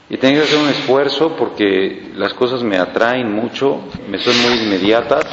Y 0.09 0.19
tengo 0.19 0.37
que 0.37 0.43
hacer 0.43 0.59
un 0.59 0.69
esfuerzo 0.69 1.35
porque 1.37 2.13
las 2.17 2.35
cosas 2.35 2.63
me 2.63 2.77
atraen 2.77 3.33
mucho, 3.33 3.81
me 4.09 4.19
son 4.19 4.35
muy 4.43 4.65
inmediatas 4.65 5.25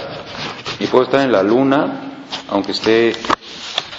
y 0.82 0.88
puedo 0.88 1.04
estar 1.04 1.22
en 1.22 1.32
la 1.32 1.44
luna, 1.44 2.24
aunque 2.50 2.72
esté 2.72 3.14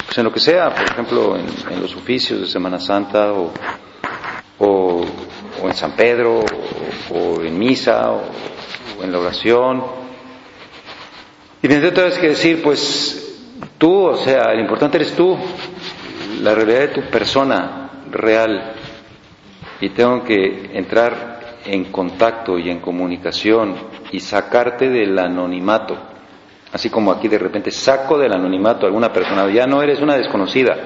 pues, 0.05 0.19
en 0.19 0.25
lo 0.25 0.33
que 0.33 0.41
sea, 0.41 0.75
por 0.75 0.85
ejemplo, 0.85 1.37
en, 1.37 1.81
los 1.81 1.95
oficios 1.95 2.41
de 2.41 2.47
Semana 2.49 2.81
Santa 2.81 3.33
o, 3.33 3.53
o, 4.59 5.05
en 5.62 5.75
San 5.75 5.93
Pedro 5.93 6.41
o, 7.11 7.41
en 7.41 7.57
misa 7.57 8.11
o, 8.11 8.23
en 9.01 9.12
la 9.12 9.21
oración. 9.21 9.85
Y 11.62 11.69
tendré 11.69 11.91
otra 11.91 12.05
vez 12.05 12.19
que 12.19 12.31
decir, 12.31 12.61
pues 12.65 13.39
tú, 13.79 14.07
o 14.07 14.17
sea, 14.17 14.53
el 14.53 14.59
importante 14.59 14.97
eres 14.97 15.15
tú, 15.15 15.39
la 16.41 16.53
realidad 16.53 16.81
de 16.81 16.89
tu 16.89 17.03
persona 17.03 17.91
real 18.11 18.75
y 19.81 19.91
tengo 19.91 20.25
que 20.25 20.73
entrar 20.75 21.59
en 21.65 21.85
contacto 21.93 22.59
y 22.59 22.71
en 22.71 22.81
comunicación 22.81 23.77
y 24.11 24.19
sacarte 24.19 24.89
del 24.89 25.17
anonimato. 25.17 26.12
Así 26.73 26.88
como 26.91 27.12
aquí 27.12 27.29
de 27.29 27.38
repente 27.38 27.71
saco 27.71 28.19
del 28.19 28.33
anonimato 28.33 28.87
a 28.87 28.88
alguna 28.88 29.12
persona, 29.12 29.50
ya 29.50 29.67
no 29.67 29.83
eres 29.83 30.00
una 30.00 30.17
desconocida, 30.17 30.76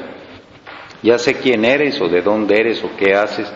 ya 1.03 1.19
sé 1.19 1.35
quién 1.35 1.65
eres 1.65 2.01
o 2.01 2.09
de 2.09 2.23
dónde 2.23 2.59
eres 2.59 2.83
o 2.83 2.91
qué 2.97 3.15
haces. 3.15 3.53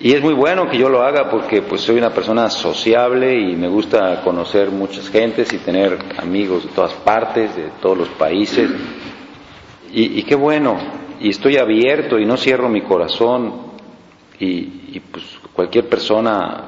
Y 0.00 0.12
es 0.12 0.22
muy 0.22 0.34
bueno 0.34 0.68
que 0.68 0.78
yo 0.78 0.88
lo 0.88 1.02
haga 1.02 1.30
porque 1.30 1.62
pues 1.62 1.82
soy 1.82 1.98
una 1.98 2.10
persona 2.10 2.50
sociable 2.50 3.38
y 3.38 3.54
me 3.54 3.68
gusta 3.68 4.22
conocer 4.22 4.70
muchas 4.70 5.08
gentes 5.08 5.52
y 5.52 5.58
tener 5.58 5.98
amigos 6.18 6.64
de 6.64 6.70
todas 6.70 6.94
partes, 6.94 7.54
de 7.54 7.68
todos 7.80 7.98
los 7.98 8.08
países. 8.08 8.70
Y, 9.92 10.18
y 10.18 10.22
qué 10.24 10.34
bueno, 10.34 10.76
y 11.20 11.30
estoy 11.30 11.56
abierto 11.56 12.18
y 12.18 12.26
no 12.26 12.36
cierro 12.36 12.68
mi 12.68 12.82
corazón 12.82 13.72
y, 14.38 15.00
pues 15.00 15.24
cualquier 15.52 15.88
persona 15.88 16.64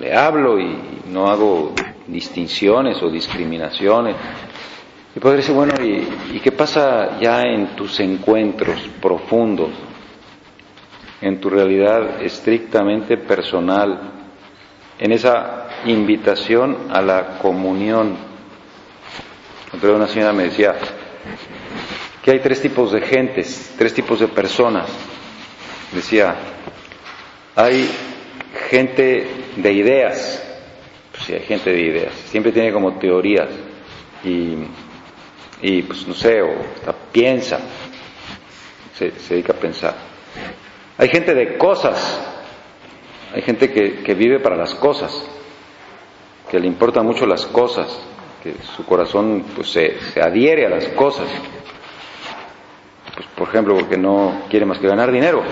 le 0.00 0.14
hablo 0.14 0.58
y 0.58 0.76
no 1.10 1.28
hago 1.28 1.74
distinciones 2.08 3.02
o 3.02 3.10
discriminaciones. 3.10 4.16
Y 5.14 5.20
podría 5.20 5.38
decir, 5.38 5.54
bueno, 5.54 5.74
¿y, 5.82 6.36
¿y, 6.36 6.40
qué 6.40 6.52
pasa 6.52 7.18
ya 7.20 7.42
en 7.42 7.76
tus 7.76 8.00
encuentros 8.00 8.80
profundos, 9.00 9.70
en 11.20 11.40
tu 11.40 11.50
realidad 11.50 12.22
estrictamente 12.22 13.16
personal, 13.16 14.12
en 14.98 15.12
esa 15.12 15.68
invitación 15.86 16.88
a 16.90 17.00
la 17.00 17.38
comunión? 17.38 18.16
Otra 19.72 19.92
una 19.92 20.08
señora 20.08 20.32
me 20.32 20.44
decía 20.44 20.74
que 22.22 22.30
hay 22.30 22.40
tres 22.40 22.60
tipos 22.60 22.92
de 22.92 23.00
gentes, 23.02 23.74
tres 23.76 23.92
tipos 23.92 24.20
de 24.20 24.28
personas. 24.28 24.88
Decía, 25.92 26.34
hay 27.54 27.88
gente 28.68 29.26
de 29.56 29.72
ideas, 29.72 30.47
hay 31.34 31.40
gente 31.40 31.70
de 31.70 31.80
ideas, 31.80 32.14
siempre 32.26 32.52
tiene 32.52 32.72
como 32.72 32.98
teorías. 32.98 33.48
Y, 34.24 35.82
pues 35.82 36.06
no 36.06 36.14
sé, 36.14 36.40
o 36.42 36.54
piensa, 37.12 37.60
se, 38.94 39.10
dedica 39.28 39.52
a 39.52 39.56
pensar. 39.56 39.94
Hay 40.96 41.08
gente 41.08 41.34
de 41.34 41.56
cosas, 41.56 42.20
hay 43.34 43.42
gente 43.42 43.70
que, 43.70 44.14
vive 44.14 44.40
para 44.40 44.56
las 44.56 44.74
cosas, 44.74 45.12
que 46.50 46.58
le 46.58 46.66
importan 46.66 47.06
mucho 47.06 47.26
las 47.26 47.46
cosas, 47.46 47.86
que 48.42 48.54
su 48.76 48.84
corazón 48.84 49.44
pues, 49.54 49.70
se, 49.70 49.98
se 50.12 50.20
adhiere 50.20 50.66
a 50.66 50.70
las 50.70 50.88
cosas. 50.88 51.28
Pues, 53.14 53.26
por 53.36 53.48
ejemplo, 53.48 53.76
porque 53.76 53.96
no 53.96 54.42
quiere 54.48 54.66
más 54.66 54.78
que 54.78 54.86
ganar 54.86 55.10
dinero. 55.12 55.42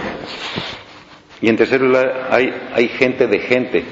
Y 1.41 1.49
en 1.49 1.57
tercer 1.57 1.81
lugar, 1.81 2.29
hay, 2.31 2.53
hay 2.73 2.89
gente 2.89 3.27
de 3.27 3.39
gente, 3.41 3.85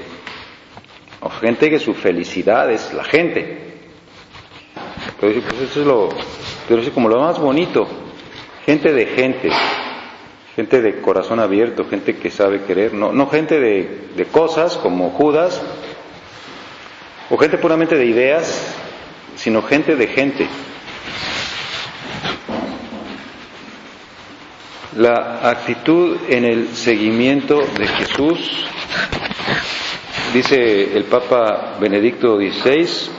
o 1.25 1.29
gente 1.31 1.71
que 1.71 1.79
su 1.79 1.95
felicidad 1.95 2.71
es 2.71 2.93
la 2.93 3.03
gente. 3.03 3.57
Pero 5.19 5.41
pues 5.41 5.61
eso 5.61 5.81
es 5.81 5.87
lo, 5.87 6.09
pero 6.67 6.81
es 6.81 6.89
como 6.91 7.09
lo 7.09 7.19
más 7.19 7.39
bonito, 7.39 7.87
gente 8.63 8.93
de 8.93 9.07
gente, 9.07 9.49
gente 10.55 10.81
de 10.81 11.01
corazón 11.01 11.39
abierto, 11.39 11.85
gente 11.85 12.17
que 12.17 12.29
sabe 12.29 12.61
querer, 12.65 12.93
no, 12.93 13.11
no 13.11 13.27
gente 13.27 13.59
de, 13.59 14.09
de 14.15 14.25
cosas 14.25 14.77
como 14.77 15.09
Judas, 15.09 15.63
o 17.31 17.37
gente 17.37 17.57
puramente 17.57 17.95
de 17.95 18.05
ideas, 18.05 18.75
sino 19.35 19.63
gente 19.63 19.95
de 19.95 20.07
gente. 20.07 20.47
La 24.95 25.49
actitud 25.49 26.17
en 26.29 26.45
el 26.45 26.67
seguimiento 26.75 27.61
de 27.61 27.87
Jesús, 27.87 28.67
dice 30.35 30.97
el 30.97 31.05
Papa 31.05 31.77
Benedicto 31.79 32.35
XVI, 32.35 33.09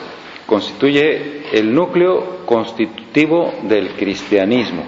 constituye 0.46 1.46
el 1.50 1.74
núcleo 1.74 2.44
constitutivo 2.44 3.54
del 3.62 3.92
cristianismo. 3.92 4.84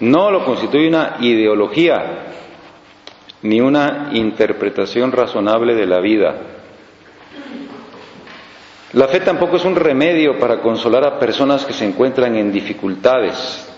No 0.00 0.32
lo 0.32 0.44
constituye 0.44 0.88
una 0.88 1.18
ideología 1.20 2.26
ni 3.42 3.60
una 3.60 4.10
interpretación 4.12 5.12
razonable 5.12 5.76
de 5.76 5.86
la 5.86 6.00
vida. 6.00 6.34
La 8.92 9.06
fe 9.06 9.20
tampoco 9.20 9.58
es 9.58 9.64
un 9.64 9.76
remedio 9.76 10.40
para 10.40 10.60
consolar 10.60 11.04
a 11.06 11.20
personas 11.20 11.64
que 11.64 11.72
se 11.72 11.84
encuentran 11.84 12.34
en 12.34 12.50
dificultades, 12.50 13.69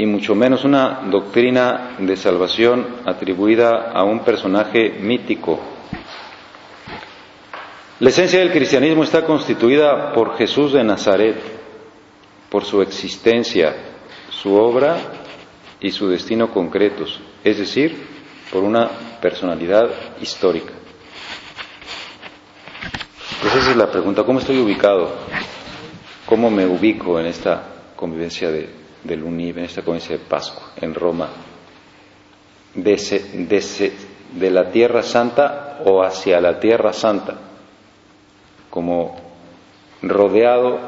y 0.00 0.06
mucho 0.06 0.34
menos 0.34 0.64
una 0.64 1.02
doctrina 1.10 1.96
de 1.98 2.16
salvación 2.16 2.86
atribuida 3.04 3.90
a 3.92 4.02
un 4.02 4.20
personaje 4.20 4.96
mítico. 4.98 5.60
La 7.98 8.08
esencia 8.08 8.38
del 8.38 8.50
cristianismo 8.50 9.04
está 9.04 9.26
constituida 9.26 10.14
por 10.14 10.38
Jesús 10.38 10.72
de 10.72 10.82
Nazaret, 10.82 11.36
por 12.48 12.64
su 12.64 12.80
existencia, 12.80 13.76
su 14.30 14.54
obra 14.54 14.96
y 15.82 15.90
su 15.90 16.08
destino 16.08 16.50
concretos, 16.50 17.20
es 17.44 17.58
decir, 17.58 17.94
por 18.50 18.64
una 18.64 18.88
personalidad 19.20 19.90
histórica. 20.22 20.72
Pues 23.42 23.54
esa 23.54 23.70
es 23.72 23.76
la 23.76 23.90
pregunta, 23.90 24.24
¿cómo 24.24 24.38
estoy 24.38 24.60
ubicado? 24.60 25.14
¿Cómo 26.24 26.50
me 26.50 26.64
ubico 26.64 27.20
en 27.20 27.26
esta 27.26 27.64
convivencia 27.96 28.50
de, 28.50 28.79
del 29.04 29.22
UNIV, 29.22 29.58
en 29.58 29.64
esta 29.64 29.82
convivencia 29.82 30.16
de 30.16 30.24
Pascua, 30.24 30.72
en 30.80 30.94
Roma? 30.94 31.28
De, 32.74 33.92
de 34.32 34.50
la 34.50 34.70
Tierra 34.70 35.02
Santa 35.02 35.80
o 35.84 36.02
hacia 36.02 36.40
la 36.40 36.60
Tierra 36.60 36.92
Santa, 36.92 37.36
como 38.68 39.16
rodeado 40.02 40.78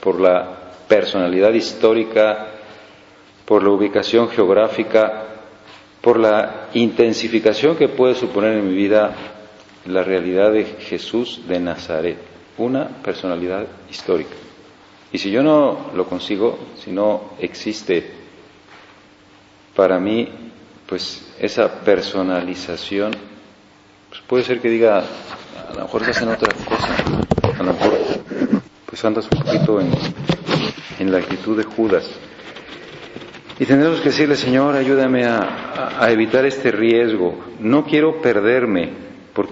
por 0.00 0.20
la 0.20 0.62
personalidad 0.88 1.52
histórica, 1.52 2.48
por 3.46 3.62
la 3.62 3.70
ubicación 3.70 4.28
geográfica, 4.28 5.24
por 6.00 6.18
la 6.18 6.68
intensificación 6.74 7.76
que 7.76 7.88
puede 7.88 8.14
suponer 8.14 8.58
en 8.58 8.68
mi 8.68 8.74
vida 8.74 9.14
la 9.86 10.02
realidad 10.02 10.52
de 10.52 10.64
Jesús 10.64 11.42
de 11.48 11.60
Nazaret, 11.60 12.18
una 12.58 12.88
personalidad 13.02 13.66
histórica. 13.90 14.34
Y 15.12 15.18
si 15.18 15.30
yo 15.30 15.42
no 15.42 15.90
lo 15.94 16.06
consigo, 16.06 16.58
si 16.76 16.90
no 16.90 17.32
existe 17.38 18.10
para 19.76 19.98
mí, 19.98 20.28
pues 20.86 21.34
esa 21.38 21.80
personalización, 21.80 23.12
pues 24.08 24.20
puede 24.26 24.44
ser 24.44 24.60
que 24.60 24.70
diga, 24.70 25.04
a 25.68 25.74
lo 25.74 25.82
mejor 25.82 26.02
estás 26.02 26.22
en 26.22 26.28
otra 26.28 26.52
cosa, 26.54 26.96
a 27.58 27.62
lo 27.62 27.72
mejor 27.72 27.98
pues 28.86 29.04
andas 29.04 29.28
un 29.30 29.42
poquito 29.42 29.80
en 29.80 31.12
la 31.12 31.18
actitud 31.18 31.56
de 31.56 31.64
Judas. 31.64 32.08
Y 33.62 33.64
tendremos 33.64 34.00
que 34.00 34.08
decirle, 34.08 34.34
Señor, 34.34 34.74
ayúdame 34.74 35.24
a, 35.24 36.10
evitar 36.10 36.44
este 36.44 36.72
riesgo. 36.72 37.38
No 37.60 37.84
quiero 37.84 38.20
perderme, 38.20 38.90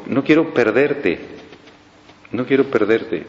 no 0.06 0.24
quiero 0.24 0.52
perderte, 0.52 1.20
no 2.32 2.44
quiero 2.44 2.64
perderte. 2.64 3.26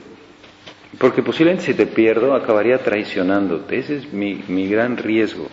Porque 0.98 1.24
posiblemente 1.24 1.66
si 1.66 1.74
te 1.74 1.88
pierdo 1.88 2.34
acabaría 2.36 2.78
traicionándote. 2.80 3.80
Ese 3.80 3.98
es 3.98 4.14
mi, 4.14 4.44
mi 4.48 4.68
gran 4.68 4.98
riesgo. 4.98 5.48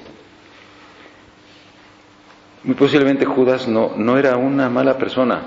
Muy 2.64 2.74
posiblemente 2.74 3.24
Judas 3.24 3.68
no, 3.68 3.92
no 3.96 4.18
era 4.18 4.36
una 4.36 4.68
mala 4.68 4.98
persona, 4.98 5.42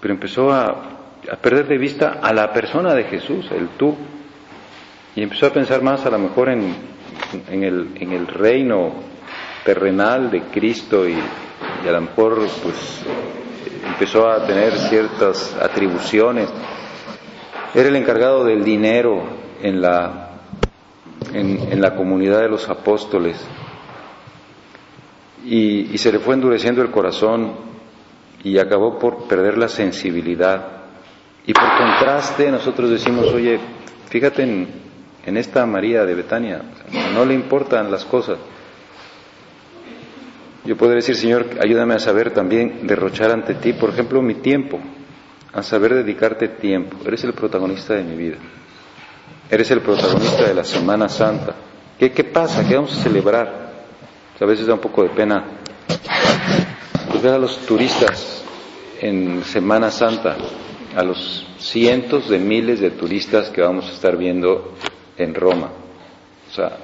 pero 0.00 0.14
empezó 0.14 0.50
a, 0.50 0.66
a 1.30 1.36
perder 1.36 1.68
de 1.68 1.78
vista 1.78 2.20
a 2.22 2.32
la 2.32 2.52
persona 2.52 2.94
de 2.94 3.04
Jesús, 3.04 3.50
el 3.52 3.68
tú, 3.76 3.94
y 5.14 5.22
empezó 5.22 5.46
a 5.46 5.52
pensar 5.52 5.82
más 5.82 6.06
a 6.06 6.10
lo 6.10 6.18
mejor 6.18 6.48
en, 6.48 6.74
en 7.50 7.64
el, 7.64 7.88
en 7.96 8.12
el 8.12 8.26
reino 8.26 8.92
terrenal 9.64 10.30
de 10.30 10.42
Cristo 10.42 11.08
y, 11.08 11.14
a 11.14 11.92
lo 11.92 12.00
mejor 12.00 12.36
pues 12.62 13.02
empezó 13.86 14.28
a 14.28 14.44
tener 14.46 14.72
ciertas 14.72 15.54
atribuciones. 15.60 16.48
Era 17.74 17.88
el 17.88 17.96
encargado 17.96 18.44
del 18.44 18.64
dinero 18.64 19.22
en 19.62 19.80
la, 19.80 20.30
en, 21.32 21.80
la 21.80 21.94
comunidad 21.94 22.40
de 22.40 22.48
los 22.48 22.68
apóstoles 22.68 23.36
y, 25.44 25.92
y 25.92 25.98
se 25.98 26.12
le 26.12 26.18
fue 26.18 26.34
endureciendo 26.34 26.82
el 26.82 26.90
corazón 26.90 27.52
y 28.44 28.58
acabó 28.58 28.98
por 28.98 29.26
perder 29.26 29.56
la 29.56 29.68
sensibilidad. 29.68 30.66
Y 31.46 31.52
por 31.54 31.68
contraste 31.78 32.50
nosotros 32.50 32.90
decimos, 32.90 33.26
oye, 33.32 33.58
fíjate 34.10 34.42
en, 34.42 34.68
en 35.24 35.36
esta 35.36 35.64
María 35.64 36.04
de 36.04 36.14
Betania. 36.14 36.60
No 37.14 37.24
le 37.24 37.34
importan 37.34 37.90
las 37.90 38.04
cosas. 38.04 38.38
Yo 40.64 40.76
podría 40.76 40.96
decir, 40.96 41.16
Señor, 41.16 41.46
ayúdame 41.60 41.94
a 41.94 41.98
saber 41.98 42.30
también 42.32 42.86
derrochar 42.86 43.30
ante 43.32 43.54
ti, 43.54 43.72
por 43.72 43.90
ejemplo, 43.90 44.22
mi 44.22 44.34
tiempo, 44.36 44.78
a 45.52 45.62
saber 45.62 45.94
dedicarte 45.94 46.48
tiempo. 46.48 46.96
Eres 47.04 47.24
el 47.24 47.32
protagonista 47.32 47.94
de 47.94 48.04
mi 48.04 48.16
vida. 48.16 48.36
Eres 49.50 49.70
el 49.70 49.80
protagonista 49.80 50.44
de 50.48 50.54
la 50.54 50.64
Semana 50.64 51.08
Santa. 51.08 51.54
¿Qué, 51.98 52.10
qué 52.12 52.24
pasa? 52.24 52.66
¿Qué 52.66 52.74
vamos 52.74 52.96
a 52.98 53.02
celebrar? 53.02 53.62
a 54.42 54.46
veces 54.46 54.66
da 54.66 54.74
un 54.74 54.80
poco 54.80 55.04
de 55.04 55.10
pena 55.10 55.44
pues, 57.10 57.22
ver 57.22 57.34
a 57.34 57.38
los 57.38 57.58
turistas 57.64 58.42
en 59.00 59.44
Semana 59.44 59.90
Santa, 59.90 60.36
a 60.96 61.02
los 61.04 61.46
cientos 61.58 62.28
de 62.28 62.38
miles 62.38 62.80
de 62.80 62.90
turistas 62.90 63.50
que 63.50 63.60
vamos 63.60 63.88
a 63.88 63.92
estar 63.92 64.16
viendo 64.16 64.74
en 65.16 65.34
Roma. 65.34 65.70
O 66.50 66.52
sea, 66.52 66.76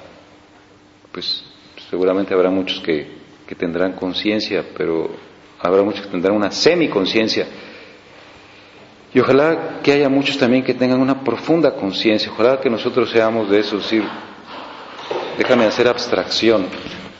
pues 1.11 1.43
seguramente 1.89 2.33
habrá 2.33 2.49
muchos 2.49 2.79
que, 2.79 3.07
que 3.45 3.55
tendrán 3.55 3.93
conciencia, 3.93 4.63
pero 4.77 5.09
habrá 5.59 5.81
muchos 5.83 6.05
que 6.05 6.11
tendrán 6.11 6.35
una 6.37 6.51
semi-conciencia. 6.51 7.45
Y 9.13 9.19
ojalá 9.19 9.79
que 9.81 9.91
haya 9.93 10.07
muchos 10.07 10.37
también 10.37 10.63
que 10.63 10.75
tengan 10.75 10.99
una 11.01 11.23
profunda 11.23 11.73
conciencia, 11.75 12.31
ojalá 12.31 12.59
que 12.59 12.69
nosotros 12.69 13.09
seamos 13.09 13.49
de 13.49 13.59
esos, 13.59 13.81
decir, 13.83 14.03
déjame 15.37 15.65
hacer 15.65 15.87
abstracción. 15.87 16.67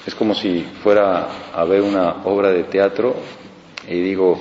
Es 0.05 0.13
como 0.13 0.35
si 0.35 0.61
fuera 0.83 1.27
a 1.53 1.63
ver 1.63 1.81
una 1.81 2.23
obra 2.25 2.51
de 2.51 2.63
teatro 2.63 3.15
y 3.87 3.99
digo, 4.01 4.39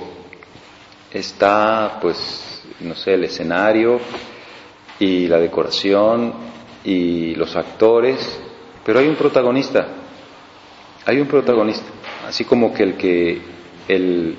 está 1.11 1.97
pues, 2.01 2.61
no 2.81 2.93
sé, 2.93 3.15
el 3.15 3.23
escenario 3.23 3.99
y 4.99 5.27
la 5.27 5.39
decoración 5.39 6.33
y 6.83 7.33
los 7.35 7.55
actores, 7.55 8.39
pero 8.85 8.99
hay 8.99 9.07
un 9.07 9.15
protagonista, 9.15 9.87
hay 11.05 11.19
un 11.19 11.27
protagonista, 11.27 11.87
así 12.27 12.45
como 12.45 12.73
que 12.73 12.83
el 12.83 12.93
que 12.95 13.41
el, 13.87 14.35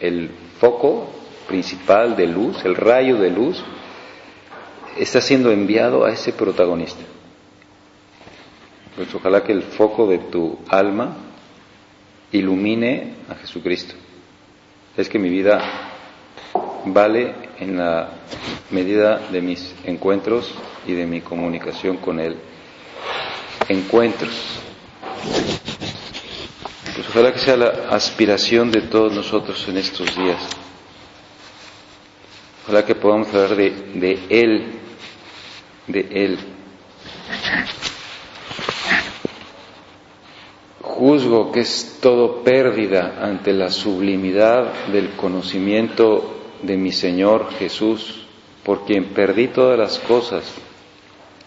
el 0.00 0.30
foco 0.58 1.21
principal 1.52 2.16
de 2.16 2.26
luz, 2.26 2.64
el 2.64 2.74
rayo 2.74 3.18
de 3.18 3.28
luz, 3.28 3.62
está 4.96 5.20
siendo 5.20 5.50
enviado 5.52 6.06
a 6.06 6.10
ese 6.10 6.32
protagonista. 6.32 7.02
Pues 8.96 9.14
ojalá 9.14 9.44
que 9.44 9.52
el 9.52 9.62
foco 9.62 10.06
de 10.06 10.16
tu 10.16 10.58
alma 10.70 11.14
ilumine 12.32 13.16
a 13.28 13.34
Jesucristo. 13.34 13.94
Es 14.96 15.10
que 15.10 15.18
mi 15.18 15.28
vida 15.28 15.60
vale 16.86 17.34
en 17.58 17.76
la 17.76 18.08
medida 18.70 19.18
de 19.30 19.42
mis 19.42 19.74
encuentros 19.84 20.54
y 20.86 20.92
de 20.94 21.04
mi 21.04 21.20
comunicación 21.20 21.98
con 21.98 22.18
Él. 22.18 22.38
Encuentros. 23.68 24.58
Pues 26.94 27.06
ojalá 27.10 27.30
que 27.30 27.40
sea 27.40 27.58
la 27.58 27.72
aspiración 27.90 28.70
de 28.70 28.80
todos 28.80 29.12
nosotros 29.12 29.66
en 29.68 29.76
estos 29.76 30.16
días. 30.16 30.62
Ojalá 32.64 32.84
que 32.84 32.94
podamos 32.94 33.28
hablar 33.34 33.56
de, 33.56 33.70
de 33.94 34.18
Él, 34.28 34.64
de 35.88 36.00
Él. 36.10 36.38
Juzgo 40.80 41.50
que 41.50 41.60
es 41.60 41.98
todo 42.00 42.44
pérdida 42.44 43.18
ante 43.20 43.52
la 43.52 43.70
sublimidad 43.70 44.86
del 44.92 45.10
conocimiento 45.16 46.42
de 46.62 46.76
mi 46.76 46.92
Señor 46.92 47.50
Jesús, 47.58 48.26
por 48.62 48.84
quien 48.84 49.06
perdí 49.06 49.48
todas 49.48 49.78
las 49.78 49.98
cosas 49.98 50.44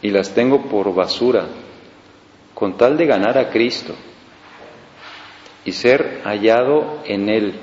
y 0.01 0.09
las 0.09 0.33
tengo 0.33 0.63
por 0.63 0.93
basura, 0.93 1.47
con 2.53 2.75
tal 2.75 2.97
de 2.97 3.05
ganar 3.05 3.37
a 3.37 3.49
Cristo 3.49 3.93
y 5.63 5.71
ser 5.71 6.21
hallado 6.25 6.99
en 7.05 7.29
Él. 7.29 7.53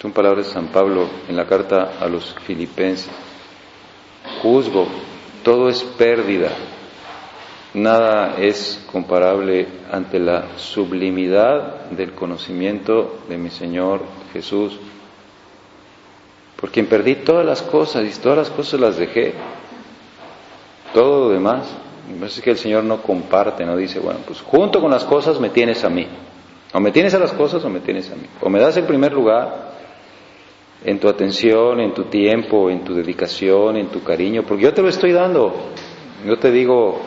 Son 0.00 0.12
palabras 0.12 0.46
de 0.46 0.52
San 0.52 0.68
Pablo 0.68 1.08
en 1.28 1.36
la 1.36 1.46
carta 1.46 1.92
a 2.00 2.06
los 2.06 2.34
filipenses. 2.46 3.10
Juzgo, 4.42 4.86
todo 5.42 5.68
es 5.68 5.82
pérdida, 5.82 6.50
nada 7.74 8.36
es 8.38 8.84
comparable 8.90 9.66
ante 9.90 10.18
la 10.18 10.56
sublimidad 10.56 11.90
del 11.90 12.12
conocimiento 12.12 13.18
de 13.28 13.38
mi 13.38 13.50
Señor 13.50 14.02
Jesús 14.32 14.78
por 16.60 16.70
quien 16.70 16.86
perdí 16.86 17.16
todas 17.16 17.46
las 17.46 17.62
cosas 17.62 18.04
y 18.04 18.20
todas 18.20 18.36
las 18.36 18.50
cosas 18.50 18.78
las 18.78 18.98
dejé, 18.98 19.32
todo 20.92 21.28
lo 21.28 21.30
demás, 21.30 21.66
Es 22.22 22.40
que 22.40 22.50
el 22.50 22.58
Señor 22.58 22.84
no 22.84 23.02
comparte, 23.02 23.64
no 23.64 23.76
dice, 23.76 24.00
bueno, 24.00 24.20
pues 24.26 24.40
junto 24.40 24.80
con 24.80 24.90
las 24.90 25.04
cosas 25.04 25.38
me 25.38 25.50
tienes 25.50 25.84
a 25.84 25.88
mí. 25.88 26.06
O 26.72 26.80
me 26.80 26.90
tienes 26.90 27.14
a 27.14 27.18
las 27.18 27.32
cosas 27.32 27.64
o 27.64 27.68
me 27.70 27.80
tienes 27.80 28.10
a 28.10 28.16
mí. 28.16 28.26
O 28.40 28.50
me 28.50 28.60
das 28.60 28.76
el 28.76 28.84
primer 28.84 29.12
lugar 29.12 29.69
en 30.84 30.98
tu 30.98 31.08
atención, 31.08 31.80
en 31.80 31.92
tu 31.92 32.04
tiempo, 32.04 32.70
en 32.70 32.84
tu 32.84 32.94
dedicación, 32.94 33.76
en 33.76 33.88
tu 33.88 34.02
cariño, 34.02 34.44
porque 34.44 34.64
yo 34.64 34.74
te 34.74 34.82
lo 34.82 34.88
estoy 34.88 35.12
dando. 35.12 35.54
Yo 36.26 36.38
te 36.38 36.50
digo, 36.50 37.00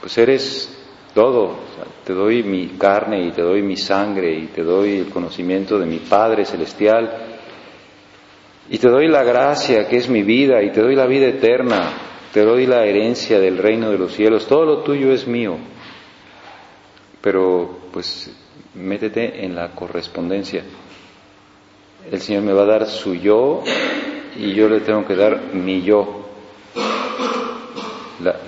pues 0.00 0.16
eres 0.18 0.72
todo. 1.14 1.56
te 2.04 2.12
doy 2.12 2.42
mi 2.42 2.68
carne 2.78 3.26
y 3.26 3.30
te 3.30 3.42
doy 3.42 3.62
mi 3.62 3.76
sangre 3.76 4.32
y 4.32 4.46
te 4.46 4.62
doy 4.62 4.98
el 4.98 5.08
conocimiento 5.08 5.78
de 5.78 5.86
mi 5.86 5.98
Padre 5.98 6.44
Celestial 6.44 7.36
y 8.68 8.78
te 8.78 8.88
doy 8.88 9.08
la 9.08 9.22
gracia 9.22 9.88
que 9.88 9.96
es 9.96 10.08
mi 10.08 10.22
vida 10.22 10.62
y 10.62 10.70
te 10.72 10.80
doy 10.82 10.94
la 10.94 11.06
vida 11.06 11.26
eterna, 11.26 11.92
te 12.32 12.42
doy 12.42 12.66
la 12.66 12.84
herencia 12.84 13.38
del 13.38 13.58
reino 13.58 13.90
de 13.90 13.98
los 13.98 14.12
cielos. 14.12 14.46
Todo 14.46 14.64
lo 14.64 14.78
tuyo 14.78 15.12
es 15.12 15.26
mío. 15.26 15.56
Pero 17.20 17.78
pues 17.92 18.30
métete 18.74 19.44
en 19.44 19.54
la 19.54 19.70
correspondencia 19.70 20.62
el 22.10 22.20
Señor 22.20 22.42
me 22.42 22.52
va 22.52 22.62
a 22.62 22.66
dar 22.66 22.86
su 22.86 23.14
yo 23.14 23.62
y 24.36 24.54
yo 24.54 24.68
le 24.68 24.80
tengo 24.80 25.06
que 25.06 25.16
dar 25.16 25.54
mi 25.54 25.82
yo, 25.82 26.26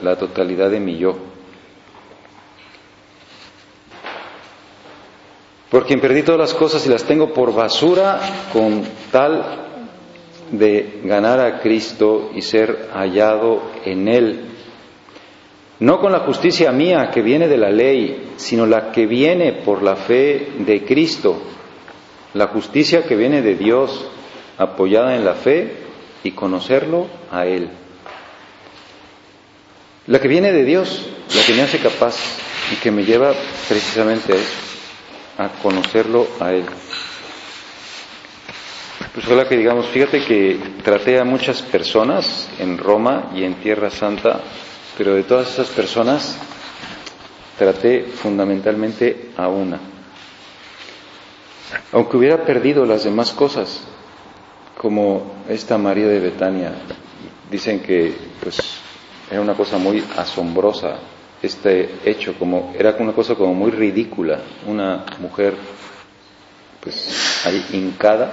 la, 0.02 0.16
totalidad 0.16 0.70
de 0.70 0.80
mi 0.80 0.98
yo. 0.98 1.16
Por 5.70 5.86
quien 5.86 6.00
perdí 6.00 6.22
todas 6.22 6.40
las 6.40 6.54
cosas 6.54 6.86
y 6.86 6.88
las 6.88 7.04
tengo 7.04 7.32
por 7.32 7.54
basura 7.54 8.20
con 8.52 8.84
tal 9.12 9.66
de 10.50 11.00
ganar 11.04 11.40
a 11.40 11.60
Cristo 11.60 12.30
y 12.34 12.40
ser 12.40 12.88
hallado 12.94 13.62
en 13.84 14.08
Él. 14.08 14.40
No 15.80 16.00
con 16.00 16.10
la 16.10 16.20
justicia 16.20 16.72
mía 16.72 17.10
que 17.12 17.22
viene 17.22 17.48
de 17.48 17.58
la 17.58 17.70
ley, 17.70 18.32
sino 18.36 18.66
la 18.66 18.90
que 18.90 19.06
viene 19.06 19.52
por 19.64 19.82
la 19.82 19.94
fe 19.94 20.52
de 20.58 20.84
Cristo 20.84 21.38
la 22.34 22.48
justicia 22.48 23.04
que 23.04 23.16
viene 23.16 23.42
de 23.42 23.54
Dios, 23.54 24.06
apoyada 24.58 25.16
en 25.16 25.24
la 25.24 25.34
fe 25.34 25.76
y 26.24 26.32
conocerlo 26.32 27.06
a 27.30 27.46
Él. 27.46 27.70
La 30.06 30.20
que 30.20 30.28
viene 30.28 30.52
de 30.52 30.64
Dios, 30.64 31.06
la 31.34 31.42
que 31.44 31.54
me 31.54 31.62
hace 31.62 31.78
capaz 31.78 32.16
y 32.72 32.76
que 32.76 32.90
me 32.90 33.04
lleva 33.04 33.32
precisamente 33.68 34.32
a 34.32 34.36
eso, 34.36 34.58
a 35.38 35.48
conocerlo 35.62 36.26
a 36.40 36.52
Él. 36.52 36.64
Pues 39.14 39.26
hola 39.28 39.48
que 39.48 39.56
digamos, 39.56 39.86
fíjate 39.86 40.24
que 40.24 40.58
traté 40.82 41.18
a 41.18 41.24
muchas 41.24 41.62
personas 41.62 42.48
en 42.58 42.78
Roma 42.78 43.32
y 43.34 43.44
en 43.44 43.54
Tierra 43.54 43.90
Santa, 43.90 44.40
pero 44.96 45.14
de 45.14 45.24
todas 45.24 45.50
esas 45.50 45.68
personas 45.68 46.38
traté 47.58 48.04
fundamentalmente 48.04 49.30
a 49.36 49.48
una 49.48 49.97
aunque 51.92 52.16
hubiera 52.16 52.44
perdido 52.44 52.84
las 52.84 53.04
demás 53.04 53.32
cosas, 53.32 53.80
como 54.76 55.42
esta 55.48 55.76
María 55.78 56.06
de 56.06 56.20
Betania, 56.20 56.72
dicen 57.50 57.80
que 57.80 58.14
pues 58.42 58.58
era 59.30 59.40
una 59.40 59.54
cosa 59.54 59.78
muy 59.78 60.02
asombrosa 60.16 60.98
este 61.42 61.90
hecho, 62.04 62.34
como 62.38 62.74
era 62.78 62.96
una 62.98 63.12
cosa 63.12 63.34
como 63.34 63.54
muy 63.54 63.70
ridícula, 63.70 64.40
una 64.66 65.04
mujer 65.20 65.54
pues 66.80 67.44
ahí 67.44 67.64
hincada 67.72 68.32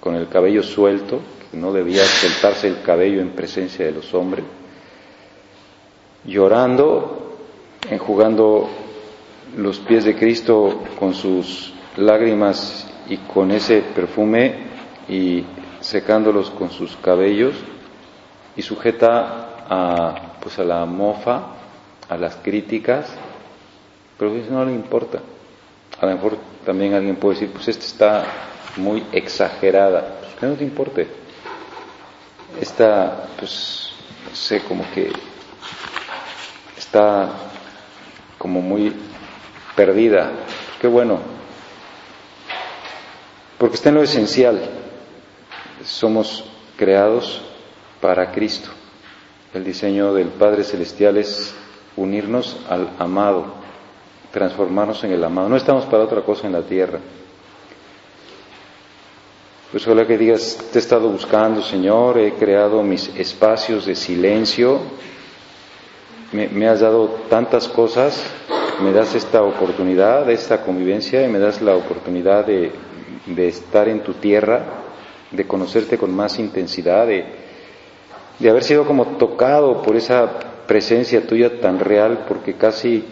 con 0.00 0.14
el 0.14 0.28
cabello 0.28 0.62
suelto, 0.62 1.20
que 1.50 1.56
no 1.56 1.72
debía 1.72 2.04
soltarse 2.04 2.68
el 2.68 2.82
cabello 2.82 3.20
en 3.20 3.30
presencia 3.30 3.84
de 3.84 3.92
los 3.92 4.12
hombres, 4.14 4.44
llorando, 6.24 7.36
enjugando 7.90 8.68
los 9.56 9.78
pies 9.80 10.04
de 10.04 10.16
Cristo 10.16 10.82
con 10.98 11.14
sus 11.14 11.72
lágrimas 12.00 12.86
y 13.08 13.16
con 13.16 13.50
ese 13.50 13.82
perfume 13.82 14.54
y 15.08 15.44
secándolos 15.80 16.50
con 16.50 16.70
sus 16.70 16.96
cabellos 16.96 17.54
y 18.56 18.62
sujeta 18.62 19.64
a, 19.68 20.34
pues 20.40 20.58
a 20.58 20.64
la 20.64 20.84
mofa, 20.84 21.54
a 22.08 22.16
las 22.16 22.36
críticas, 22.36 23.06
pero 24.18 24.34
eso 24.34 24.50
no 24.50 24.64
le 24.64 24.72
importa. 24.72 25.20
A 26.00 26.06
lo 26.06 26.12
mejor 26.12 26.38
también 26.64 26.94
alguien 26.94 27.16
puede 27.16 27.34
decir, 27.34 27.52
pues 27.52 27.68
esta 27.68 27.84
está 27.84 28.24
muy 28.76 29.04
exagerada, 29.12 30.18
pues 30.20 30.34
que 30.34 30.46
no 30.46 30.54
te 30.54 30.64
importe. 30.64 31.08
Esta, 32.60 33.26
pues, 33.38 33.92
no 34.28 34.34
sé, 34.34 34.62
como 34.62 34.84
que 34.92 35.10
está 36.76 37.30
como 38.38 38.60
muy 38.60 38.94
perdida. 39.76 40.30
Qué 40.80 40.86
bueno, 40.86 41.20
porque 43.60 43.76
está 43.76 43.90
en 43.90 43.96
lo 43.96 44.02
esencial. 44.02 44.58
Somos 45.84 46.44
creados 46.78 47.42
para 48.00 48.32
Cristo. 48.32 48.70
El 49.52 49.64
diseño 49.64 50.14
del 50.14 50.28
Padre 50.28 50.64
Celestial 50.64 51.18
es 51.18 51.54
unirnos 51.94 52.56
al 52.70 52.88
amado, 52.98 53.52
transformarnos 54.32 55.04
en 55.04 55.12
el 55.12 55.22
amado. 55.22 55.50
No 55.50 55.58
estamos 55.58 55.84
para 55.84 56.04
otra 56.04 56.22
cosa 56.22 56.46
en 56.46 56.54
la 56.54 56.62
tierra. 56.62 57.00
Pues 59.70 59.86
ojalá 59.86 60.06
que 60.06 60.16
digas, 60.16 60.56
te 60.72 60.78
he 60.78 60.80
estado 60.80 61.10
buscando, 61.10 61.60
Señor, 61.60 62.16
he 62.16 62.32
creado 62.32 62.82
mis 62.82 63.08
espacios 63.14 63.84
de 63.84 63.94
silencio, 63.94 64.80
me, 66.32 66.66
has 66.66 66.80
dado 66.80 67.08
tantas 67.28 67.68
cosas, 67.68 68.24
me 68.82 68.90
das 68.90 69.14
esta 69.14 69.42
oportunidad, 69.42 70.30
esta 70.30 70.62
convivencia 70.62 71.22
y 71.22 71.28
me 71.28 71.38
das 71.38 71.60
la 71.60 71.76
oportunidad 71.76 72.46
de, 72.46 72.72
de 73.26 73.48
estar 73.48 73.88
en 73.88 74.00
tu 74.00 74.14
tierra, 74.14 74.64
de 75.30 75.46
conocerte 75.46 75.98
con 75.98 76.14
más 76.14 76.38
intensidad, 76.38 77.06
de, 77.06 77.24
de 78.38 78.50
haber 78.50 78.64
sido 78.64 78.84
como 78.86 79.16
tocado 79.18 79.82
por 79.82 79.96
esa 79.96 80.66
presencia 80.66 81.26
tuya 81.26 81.60
tan 81.60 81.78
real, 81.78 82.24
porque 82.28 82.54
casi 82.54 83.04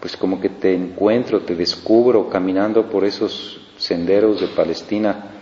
pues 0.00 0.16
como 0.16 0.40
que 0.40 0.48
te 0.48 0.74
encuentro, 0.74 1.40
te 1.40 1.54
descubro 1.56 2.28
caminando 2.28 2.88
por 2.88 3.04
esos 3.04 3.60
senderos 3.76 4.40
de 4.40 4.46
Palestina 4.48 5.32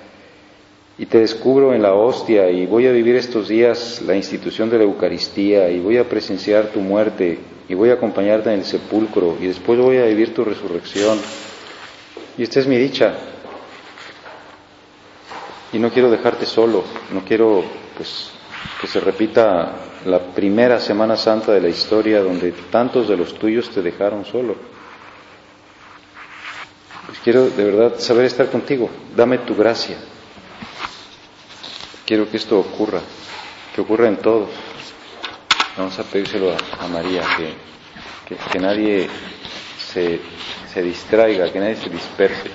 y 0.99 1.07
te 1.07 1.19
descubro 1.19 1.75
en 1.75 1.83
la 1.83 1.93
hostia 1.93 2.51
y 2.51 2.67
voy 2.67 2.87
a 2.87 2.93
vivir 2.93 3.17
estos 3.17 3.49
días 3.49 4.01
la 4.07 4.17
institución 4.17 4.71
de 4.71 4.79
la 4.79 4.85
Eucaristía 4.85 5.69
y 5.69 5.79
voy 5.79 5.99
a 5.99 6.09
presenciar 6.09 6.69
tu 6.69 6.81
muerte 6.81 7.39
y 7.69 7.75
voy 7.75 7.91
a 7.91 7.95
acompañarte 7.95 8.53
en 8.53 8.61
el 8.61 8.65
sepulcro 8.65 9.37
y 9.41 9.47
después 9.47 9.79
voy 9.79 9.99
a 9.99 10.07
vivir 10.07 10.33
tu 10.33 10.45
resurrección. 10.45 11.19
Y 12.39 12.43
esta 12.43 12.61
es 12.61 12.67
mi 12.67 12.79
dicha, 12.79 13.15
y 15.77 15.79
no 15.79 15.91
quiero 15.91 16.11
dejarte 16.11 16.47
solo, 16.47 16.85
no 17.13 17.21
quiero 17.23 17.63
pues 17.99 18.31
que 18.81 18.87
se 18.87 18.99
repita 18.99 19.75
la 20.07 20.19
primera 20.33 20.81
Semana 20.81 21.19
Santa 21.19 21.53
de 21.53 21.61
la 21.61 21.69
historia 21.69 22.23
donde 22.23 22.53
tantos 22.71 23.09
de 23.09 23.17
los 23.19 23.35
tuyos 23.39 23.69
te 23.69 23.83
dejaron 23.83 24.25
solo. 24.25 24.57
Pues 27.07 27.19
quiero 27.23 27.51
de 27.51 27.63
verdad 27.63 27.99
saber 27.99 28.25
estar 28.25 28.51
contigo, 28.51 28.89
dame 29.15 29.37
tu 29.39 29.55
gracia. 29.55 29.99
Quiero 32.07 32.31
que 32.31 32.39
esto 32.39 32.59
ocurra, 32.59 33.01
que 33.75 33.83
ocurra 33.83 34.09
en 34.09 34.17
todos. 34.17 34.49
Vamos 35.77 35.99
a 35.99 36.05
pedírselo 36.05 36.57
a, 36.81 36.89
María, 36.89 37.21
que, 38.27 38.35
que, 38.51 38.59
nadie 38.59 39.11
se, 39.79 40.21
se 40.73 40.83
distraiga, 40.83 41.53
que 41.53 41.61
nadie 41.61 41.77
se 41.77 41.91
disperse 41.91 42.51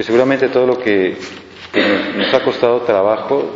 que 0.00 0.04
seguramente 0.04 0.48
todo 0.48 0.66
lo 0.66 0.78
que, 0.78 1.14
nos 2.16 2.34
ha 2.34 2.42
costado 2.42 2.80
trabajo, 2.80 3.50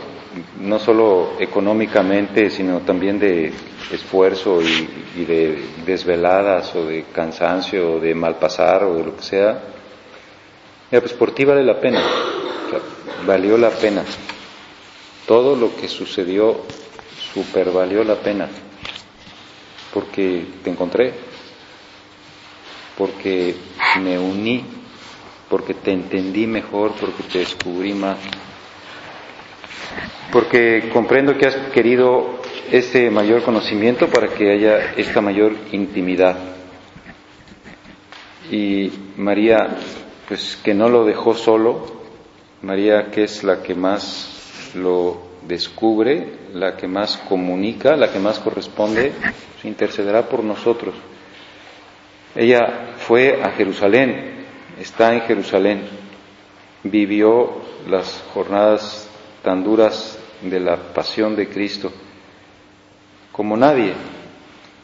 no 0.60 0.78
solo 0.78 1.32
económicamente, 1.38 2.50
sino 2.50 2.80
también 2.80 3.18
de 3.18 3.52
esfuerzo 3.90 4.60
y, 4.62 5.24
de 5.24 5.64
desveladas 5.86 6.74
o 6.74 6.86
de 6.86 7.04
cansancio 7.12 7.94
o 7.94 8.00
de 8.00 8.14
malpasar 8.14 8.84
o 8.84 8.94
de 8.94 9.04
lo 9.04 9.16
que 9.16 9.22
sea, 9.22 9.62
pues 10.90 11.12
por 11.12 11.32
ti 11.32 11.44
vale 11.44 11.64
la 11.64 11.80
pena, 11.80 12.00
valió 13.26 13.56
la 13.56 13.70
pena. 13.70 14.04
Todo 15.26 15.56
lo 15.56 15.74
que 15.76 15.88
sucedió 15.88 16.62
super 17.32 17.70
valió 17.70 18.04
la 18.04 18.16
pena, 18.16 18.48
porque 19.92 20.46
te 20.62 20.70
encontré, 20.70 21.14
porque 22.96 23.56
me 24.00 24.18
uní 24.18 24.83
porque 25.54 25.74
te 25.74 25.92
entendí 25.92 26.48
mejor, 26.48 26.94
porque 27.00 27.22
te 27.32 27.38
descubrí 27.38 27.92
más, 27.94 28.18
porque 30.32 30.90
comprendo 30.92 31.38
que 31.38 31.46
has 31.46 31.54
querido 31.72 32.40
este 32.72 33.08
mayor 33.08 33.44
conocimiento 33.44 34.08
para 34.08 34.34
que 34.34 34.50
haya 34.50 34.94
esta 34.96 35.20
mayor 35.20 35.54
intimidad. 35.70 36.36
Y 38.50 38.90
María, 39.16 39.76
pues 40.26 40.58
que 40.64 40.74
no 40.74 40.88
lo 40.88 41.04
dejó 41.04 41.34
solo, 41.34 41.86
María 42.62 43.12
que 43.12 43.22
es 43.22 43.44
la 43.44 43.62
que 43.62 43.76
más 43.76 44.72
lo 44.74 45.22
descubre, 45.46 46.32
la 46.52 46.76
que 46.76 46.88
más 46.88 47.16
comunica, 47.28 47.94
la 47.94 48.10
que 48.10 48.18
más 48.18 48.40
corresponde, 48.40 49.12
intercederá 49.62 50.28
por 50.28 50.42
nosotros. 50.42 50.96
Ella 52.34 52.94
fue 52.96 53.40
a 53.40 53.52
Jerusalén, 53.52 54.33
está 54.78 55.14
en 55.14 55.22
Jerusalén, 55.22 55.82
vivió 56.82 57.62
las 57.88 58.24
jornadas 58.32 59.08
tan 59.42 59.62
duras 59.62 60.18
de 60.42 60.60
la 60.60 60.76
pasión 60.92 61.36
de 61.36 61.48
Cristo, 61.48 61.92
como 63.32 63.56
nadie, 63.56 63.94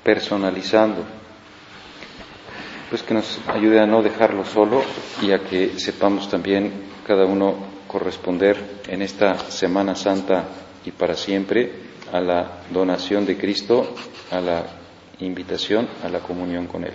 personalizando, 0.02 1.04
pues 2.88 3.02
que 3.02 3.14
nos 3.14 3.38
ayude 3.46 3.80
a 3.80 3.86
no 3.86 4.02
dejarlo 4.02 4.44
solo 4.44 4.82
y 5.22 5.30
a 5.32 5.38
que 5.40 5.78
sepamos 5.78 6.28
también 6.28 6.72
cada 7.06 7.24
uno 7.24 7.54
corresponder 7.86 8.80
en 8.88 9.02
esta 9.02 9.38
Semana 9.38 9.94
Santa 9.94 10.44
y 10.84 10.90
para 10.90 11.14
siempre 11.14 11.72
a 12.12 12.20
la 12.20 12.62
donación 12.70 13.24
de 13.26 13.36
Cristo, 13.36 13.94
a 14.30 14.40
la 14.40 14.64
invitación 15.20 15.88
a 16.02 16.08
la 16.08 16.20
comunión 16.20 16.66
con 16.66 16.84
Él. 16.84 16.94